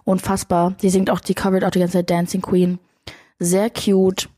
unfassbar. 0.04 0.74
Sie 0.80 0.90
singt 0.90 1.10
auch, 1.10 1.20
die 1.20 1.34
covert 1.34 1.64
auch 1.64 1.70
die 1.70 1.80
ganze 1.80 1.98
Zeit 1.98 2.10
Dancing 2.10 2.40
Queen. 2.40 2.78
Sehr 3.38 3.70
cute. 3.70 4.28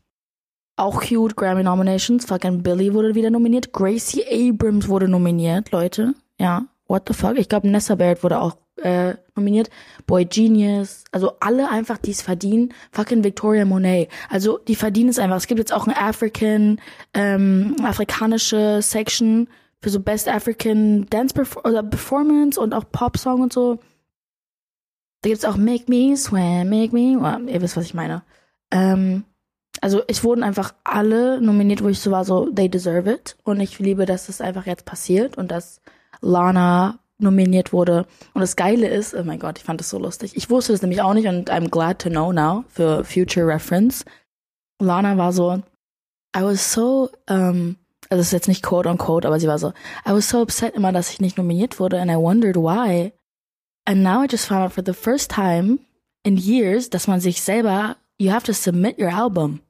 Auch 0.75 1.01
cute 1.01 1.35
Grammy 1.35 1.63
Nominations. 1.63 2.25
Fucking 2.25 2.63
Billy 2.63 2.93
wurde 2.93 3.15
wieder 3.15 3.29
nominiert. 3.29 3.73
Gracie 3.73 4.23
Abrams 4.25 4.87
wurde 4.87 5.07
nominiert, 5.07 5.71
Leute. 5.71 6.15
Ja, 6.39 6.65
what 6.87 7.03
the 7.07 7.13
fuck? 7.13 7.37
Ich 7.37 7.49
glaube, 7.49 7.67
Nessa 7.67 7.95
Barrett 7.95 8.23
wurde 8.23 8.39
auch 8.39 8.55
äh, 8.77 9.15
nominiert. 9.35 9.69
Boy 10.07 10.25
Genius. 10.25 11.03
Also 11.11 11.33
alle 11.39 11.69
einfach, 11.69 11.97
die 11.97 12.11
es 12.11 12.21
verdienen. 12.21 12.73
Fucking 12.91 13.23
Victoria 13.23 13.65
Monet. 13.65 14.09
Also 14.29 14.57
die 14.57 14.75
verdienen 14.75 15.09
es 15.09 15.19
einfach. 15.19 15.37
Es 15.37 15.47
gibt 15.47 15.59
jetzt 15.59 15.73
auch 15.73 15.87
ein 15.87 15.95
African, 15.95 16.79
ähm, 17.13 17.75
afrikanische 17.83 18.81
Section 18.81 19.47
für 19.81 19.89
so 19.89 19.99
Best 19.99 20.27
African 20.27 21.07
Dance 21.09 21.33
Perf 21.33 21.57
oder 21.57 21.83
Performance 21.83 22.59
und 22.59 22.73
auch 22.73 22.85
Pop-Song 22.91 23.41
und 23.41 23.53
so. 23.53 23.79
Da 25.21 25.29
gibt's 25.29 25.45
auch 25.45 25.57
Make 25.57 25.85
Me 25.87 26.15
Swim, 26.17 26.69
Make 26.69 26.93
Me, 26.93 27.21
well, 27.21 27.47
ihr 27.47 27.61
wisst, 27.61 27.77
was 27.77 27.85
ich 27.85 27.93
meine. 27.93 28.23
Ähm, 28.71 29.23
also 29.79 30.01
es 30.07 30.23
wurden 30.23 30.43
einfach 30.43 30.73
alle 30.83 31.41
nominiert, 31.41 31.83
wo 31.83 31.87
ich 31.87 31.99
so 31.99 32.11
war, 32.11 32.25
so 32.25 32.49
they 32.49 32.67
deserve 32.69 33.09
it. 33.09 33.37
Und 33.43 33.61
ich 33.61 33.79
liebe, 33.79 34.05
dass 34.05 34.27
das 34.27 34.41
einfach 34.41 34.65
jetzt 34.65 34.85
passiert 34.85 35.37
und 35.37 35.49
dass 35.49 35.81
Lana 36.19 36.99
nominiert 37.17 37.71
wurde. 37.71 38.05
Und 38.33 38.41
das 38.41 38.55
Geile 38.55 38.87
ist, 38.87 39.13
oh 39.13 39.23
mein 39.23 39.39
Gott, 39.39 39.59
ich 39.59 39.63
fand 39.63 39.79
das 39.79 39.89
so 39.89 39.99
lustig. 39.99 40.35
Ich 40.35 40.49
wusste 40.49 40.73
das 40.73 40.81
nämlich 40.81 41.01
auch 41.01 41.13
nicht 41.13 41.27
und 41.27 41.51
I'm 41.51 41.69
glad 41.69 41.99
to 41.99 42.09
know 42.09 42.33
now 42.33 42.65
für 42.67 43.03
future 43.05 43.47
reference. 43.47 44.03
Lana 44.79 45.17
war 45.17 45.31
so, 45.31 45.61
I 46.35 46.41
was 46.41 46.73
so, 46.73 47.09
um, 47.29 47.77
also 48.09 48.21
es 48.21 48.27
ist 48.27 48.33
jetzt 48.33 48.47
nicht 48.47 48.63
quote 48.63 48.89
on 48.89 48.97
quote, 48.97 49.27
aber 49.27 49.39
sie 49.39 49.47
war 49.47 49.59
so, 49.59 49.69
I 50.05 50.11
was 50.11 50.29
so 50.29 50.41
upset 50.41 50.75
immer, 50.75 50.91
dass 50.91 51.11
ich 51.11 51.21
nicht 51.21 51.37
nominiert 51.37 51.79
wurde 51.79 51.99
and 51.99 52.11
I 52.11 52.15
wondered 52.15 52.55
why. 52.55 53.13
And 53.85 54.03
now 54.03 54.23
I 54.23 54.27
just 54.29 54.47
found 54.47 54.63
out 54.63 54.73
for 54.73 54.83
the 54.85 54.93
first 54.93 55.31
time 55.31 55.79
in 56.23 56.37
years, 56.37 56.89
dass 56.89 57.07
man 57.07 57.19
sich 57.19 57.41
selber, 57.41 57.97
you 58.21 58.31
have 58.31 58.45
to 58.45 58.53
submit 58.53 58.99
your 58.99 59.09
album. 59.09 59.61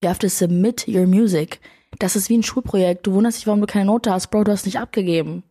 You 0.00 0.08
have 0.08 0.20
to 0.20 0.28
submit 0.28 0.86
your 0.86 1.06
music. 1.06 1.60
Das 1.98 2.14
ist 2.14 2.28
wie 2.28 2.38
ein 2.38 2.42
Schulprojekt. 2.42 3.06
Du 3.06 3.12
wunderst 3.12 3.38
dich, 3.38 3.46
warum 3.46 3.60
du 3.60 3.66
keine 3.66 3.86
Note 3.86 4.12
hast. 4.12 4.28
Bro, 4.28 4.44
du 4.44 4.52
hast 4.52 4.64
nicht 4.64 4.78
abgegeben. 4.78 5.42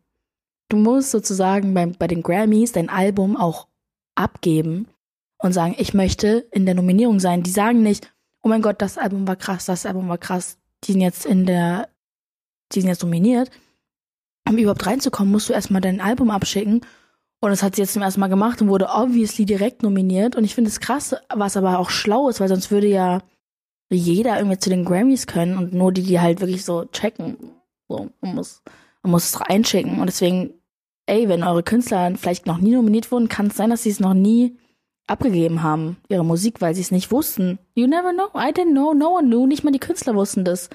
Du 0.69 0.77
musst 0.77 1.11
sozusagen 1.11 1.73
bei, 1.73 1.85
bei 1.87 2.07
den 2.07 2.23
Grammys 2.23 2.71
dein 2.71 2.89
Album 2.89 3.35
auch 3.35 3.67
abgeben 4.15 4.87
und 5.37 5.51
sagen, 5.51 5.75
ich 5.77 5.93
möchte 5.93 6.47
in 6.51 6.65
der 6.65 6.75
Nominierung 6.75 7.19
sein. 7.19 7.43
Die 7.43 7.51
sagen 7.51 7.83
nicht, 7.83 8.13
oh 8.41 8.47
mein 8.47 8.61
Gott, 8.61 8.81
das 8.81 8.97
Album 8.97 9.27
war 9.27 9.35
krass, 9.35 9.65
das 9.65 9.85
Album 9.85 10.07
war 10.07 10.17
krass. 10.17 10.57
Die 10.85 10.93
sind 10.93 11.01
jetzt 11.01 11.25
in 11.25 11.45
der, 11.45 11.89
die 12.71 12.81
sind 12.81 12.89
jetzt 12.89 13.03
nominiert. 13.03 13.51
Um 14.47 14.57
überhaupt 14.57 14.85
reinzukommen, 14.85 15.31
musst 15.31 15.49
du 15.49 15.53
erstmal 15.53 15.81
dein 15.81 15.99
Album 15.99 16.29
abschicken. 16.29 16.81
Und 17.41 17.49
das 17.49 17.63
hat 17.63 17.75
sie 17.75 17.81
jetzt 17.81 17.93
zum 17.93 18.01
ersten 18.01 18.19
Mal 18.19 18.27
gemacht 18.27 18.61
und 18.61 18.69
wurde 18.69 18.87
obviously 18.89 19.45
direkt 19.45 19.83
nominiert. 19.83 20.35
Und 20.35 20.43
ich 20.43 20.55
finde 20.55 20.69
es 20.69 20.79
krass, 20.79 21.15
was 21.33 21.57
aber 21.57 21.79
auch 21.79 21.89
schlau 21.89 22.29
ist, 22.29 22.39
weil 22.39 22.47
sonst 22.47 22.71
würde 22.71 22.87
ja 22.87 23.19
jeder 23.89 24.37
irgendwie 24.37 24.57
zu 24.57 24.69
den 24.69 24.85
Grammys 24.85 25.27
können 25.27 25.57
und 25.57 25.73
nur 25.73 25.91
die, 25.91 26.03
die 26.03 26.19
halt 26.19 26.39
wirklich 26.39 26.65
so 26.65 26.85
checken. 26.85 27.37
So, 27.87 28.09
man 28.21 28.35
muss, 28.35 28.63
man 29.03 29.11
muss 29.11 29.25
es 29.25 29.41
einschicken. 29.41 29.99
Und 29.99 30.07
deswegen, 30.07 30.53
ey, 31.05 31.29
wenn 31.29 31.43
eure 31.43 31.63
Künstler 31.63 32.13
vielleicht 32.15 32.47
noch 32.47 32.57
nie 32.57 32.71
nominiert 32.71 33.11
wurden, 33.11 33.29
kann 33.29 33.47
es 33.47 33.57
sein, 33.57 33.69
dass 33.69 33.83
sie 33.83 33.91
es 33.91 33.99
noch 33.99 34.15
nie 34.15 34.57
abgegeben 35.07 35.61
haben, 35.61 35.97
ihre 36.09 36.25
Musik, 36.25 36.61
weil 36.61 36.73
sie 36.73 36.81
es 36.81 36.91
nicht 36.91 37.11
wussten. 37.11 37.59
You 37.75 37.85
never 37.85 38.11
know. 38.11 38.29
I 38.33 38.51
didn't 38.51 38.71
know. 38.71 38.93
No 38.93 39.17
one 39.17 39.27
knew. 39.27 39.45
Nicht 39.45 39.63
mal 39.63 39.71
die 39.71 39.79
Künstler 39.79 40.15
wussten 40.15 40.43
das. 40.43 40.69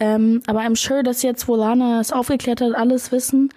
Ähm, 0.00 0.42
aber 0.46 0.60
I'm 0.60 0.76
sure, 0.76 1.02
dass 1.02 1.22
jetzt, 1.22 1.46
wo 1.48 1.56
Lana 1.56 2.00
es 2.00 2.12
aufgeklärt 2.12 2.60
hat, 2.60 2.74
alles 2.74 3.12
wissen, 3.12 3.50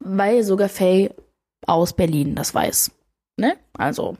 weil 0.00 0.42
sogar 0.42 0.68
Faye 0.68 1.10
aus 1.66 1.94
Berlin 1.94 2.34
das 2.34 2.54
weiß. 2.54 2.92
Ne? 3.36 3.56
Also, 3.74 4.16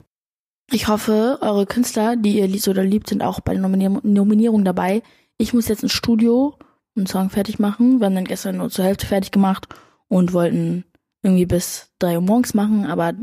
ich 0.71 0.87
hoffe, 0.87 1.39
eure 1.41 1.65
Künstler, 1.65 2.15
die 2.15 2.39
ihr 2.39 2.59
so 2.59 2.71
oder 2.71 2.83
liebt, 2.83 3.09
sind 3.09 3.21
auch 3.21 3.39
bei 3.39 3.53
der 3.53 3.61
Nominier 3.61 3.99
Nominierung 4.03 4.65
dabei. 4.65 5.03
Ich 5.37 5.53
muss 5.53 5.67
jetzt 5.67 5.83
ins 5.83 5.91
Studio 5.91 6.57
einen 6.95 7.05
Song 7.05 7.29
fertig 7.29 7.59
machen. 7.59 7.99
Wir 7.99 8.05
haben 8.07 8.15
dann 8.15 8.25
gestern 8.25 8.57
nur 8.57 8.69
zur 8.69 8.85
Hälfte 8.85 9.05
fertig 9.05 9.31
gemacht 9.31 9.67
und 10.07 10.33
wollten 10.33 10.85
irgendwie 11.21 11.45
bis 11.45 11.91
drei 11.99 12.15
Uhr 12.15 12.21
morgens 12.21 12.53
machen. 12.53 12.85
Aber 12.85 13.13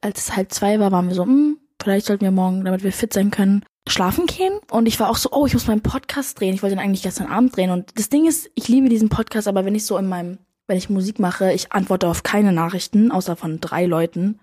als 0.00 0.20
es 0.20 0.36
halb 0.36 0.52
zwei 0.52 0.80
war, 0.80 0.92
waren 0.92 1.08
wir 1.08 1.14
so, 1.14 1.24
hm, 1.24 1.58
vielleicht 1.80 2.06
sollten 2.06 2.24
wir 2.24 2.30
morgen, 2.30 2.64
damit 2.64 2.82
wir 2.82 2.92
fit 2.92 3.12
sein 3.12 3.30
können, 3.30 3.64
schlafen 3.88 4.26
gehen. 4.26 4.52
Und 4.70 4.86
ich 4.86 4.98
war 5.00 5.10
auch 5.10 5.16
so, 5.16 5.30
oh, 5.32 5.46
ich 5.46 5.54
muss 5.54 5.66
meinen 5.66 5.82
Podcast 5.82 6.38
drehen. 6.40 6.54
Ich 6.54 6.62
wollte 6.62 6.76
den 6.76 6.84
eigentlich 6.84 7.02
gestern 7.02 7.28
Abend 7.28 7.56
drehen. 7.56 7.70
Und 7.70 7.98
das 7.98 8.08
Ding 8.08 8.26
ist, 8.26 8.50
ich 8.54 8.68
liebe 8.68 8.88
diesen 8.88 9.08
Podcast, 9.08 9.48
aber 9.48 9.64
wenn 9.64 9.74
ich 9.74 9.86
so 9.86 9.96
in 9.96 10.08
meinem, 10.08 10.38
wenn 10.70 10.78
ich 10.78 10.88
Musik 10.88 11.18
mache, 11.18 11.52
ich 11.52 11.72
antworte 11.72 12.06
auf 12.06 12.22
keine 12.22 12.52
Nachrichten, 12.52 13.10
außer 13.10 13.34
von 13.34 13.58
drei 13.60 13.86
Leuten. 13.86 14.38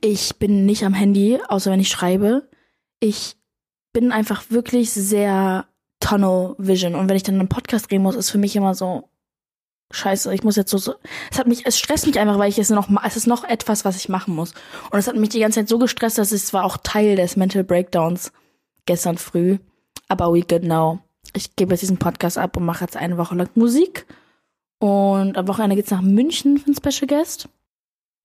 Ich 0.00 0.34
bin 0.36 0.66
nicht 0.66 0.84
am 0.84 0.92
Handy, 0.92 1.38
außer 1.46 1.70
wenn 1.70 1.78
ich 1.78 1.88
schreibe. 1.88 2.48
Ich 2.98 3.36
bin 3.92 4.10
einfach 4.10 4.50
wirklich 4.50 4.90
sehr 4.90 5.66
Tunnel 6.00 6.56
Vision. 6.58 6.96
Und 6.96 7.08
wenn 7.08 7.14
ich 7.14 7.22
dann 7.22 7.38
einen 7.38 7.48
Podcast 7.48 7.88
drehen 7.88 8.02
muss, 8.02 8.16
ist 8.16 8.30
für 8.30 8.38
mich 8.38 8.56
immer 8.56 8.74
so, 8.74 9.08
scheiße, 9.92 10.34
ich 10.34 10.42
muss 10.42 10.56
jetzt 10.56 10.72
so, 10.72 10.78
so 10.78 10.96
es 11.30 11.38
hat 11.38 11.46
mich, 11.46 11.64
es 11.64 11.78
stresst 11.78 12.08
mich 12.08 12.18
einfach, 12.18 12.40
weil 12.40 12.50
ich 12.50 12.58
es 12.58 12.70
noch, 12.70 12.88
es 13.06 13.16
ist 13.16 13.28
noch 13.28 13.44
etwas, 13.44 13.84
was 13.84 13.96
ich 13.96 14.08
machen 14.08 14.34
muss. 14.34 14.54
Und 14.90 14.98
es 14.98 15.06
hat 15.06 15.14
mich 15.14 15.28
die 15.28 15.38
ganze 15.38 15.60
Zeit 15.60 15.68
so 15.68 15.78
gestresst, 15.78 16.18
dass 16.18 16.32
es 16.32 16.52
war 16.52 16.64
auch 16.64 16.78
Teil 16.78 17.14
des 17.14 17.36
Mental 17.36 17.62
Breakdowns 17.62 18.32
gestern 18.84 19.16
früh. 19.16 19.58
Aber 20.08 20.32
we 20.32 20.40
good 20.40 20.64
now. 20.64 20.98
Ich 21.34 21.54
gebe 21.54 21.74
jetzt 21.74 21.82
diesen 21.82 21.98
Podcast 21.98 22.36
ab 22.36 22.56
und 22.56 22.64
mache 22.64 22.82
jetzt 22.82 22.96
eine 22.96 23.16
Woche 23.16 23.36
lang 23.36 23.50
Musik. 23.54 24.06
Und 24.80 25.36
am 25.36 25.48
Wochenende 25.48 25.76
geht's 25.76 25.90
nach 25.90 26.02
München 26.02 26.58
für 26.58 26.66
einen 26.66 26.76
Special 26.76 27.08
Guest. 27.08 27.48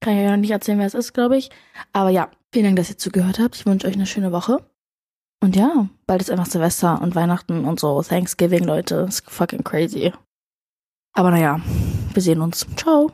Kann 0.02 0.14
ich 0.14 0.24
ja 0.24 0.32
noch 0.32 0.38
nicht 0.38 0.52
erzählen, 0.52 0.80
wer 0.80 0.86
es 0.86 0.94
ist, 0.94 1.14
glaube 1.14 1.38
ich. 1.38 1.50
Aber 1.94 2.10
ja, 2.10 2.30
vielen 2.52 2.66
Dank, 2.66 2.76
dass 2.78 2.90
ihr 2.90 2.98
zugehört 2.98 3.40
habt. 3.40 3.56
Ich 3.56 3.66
wünsche 3.66 3.88
euch 3.88 3.96
eine 3.96 4.06
schöne 4.06 4.32
Woche. 4.32 4.64
Und 5.42 5.56
ja, 5.56 5.88
bald 6.08 6.22
ist 6.22 6.30
einfach 6.30 6.46
Silvester 6.46 7.02
und 7.02 7.16
Weihnachten 7.16 7.66
und 7.66 7.80
so. 7.80 8.02
Thanksgiving, 8.02 8.64
Leute. 8.64 9.06
Ist 9.08 9.30
fucking 9.30 9.64
crazy. 9.64 10.14
Aber 11.14 11.32
naja, 11.32 11.60
wir 12.14 12.22
sehen 12.22 12.42
uns. 12.42 12.66
Ciao. 12.76 13.12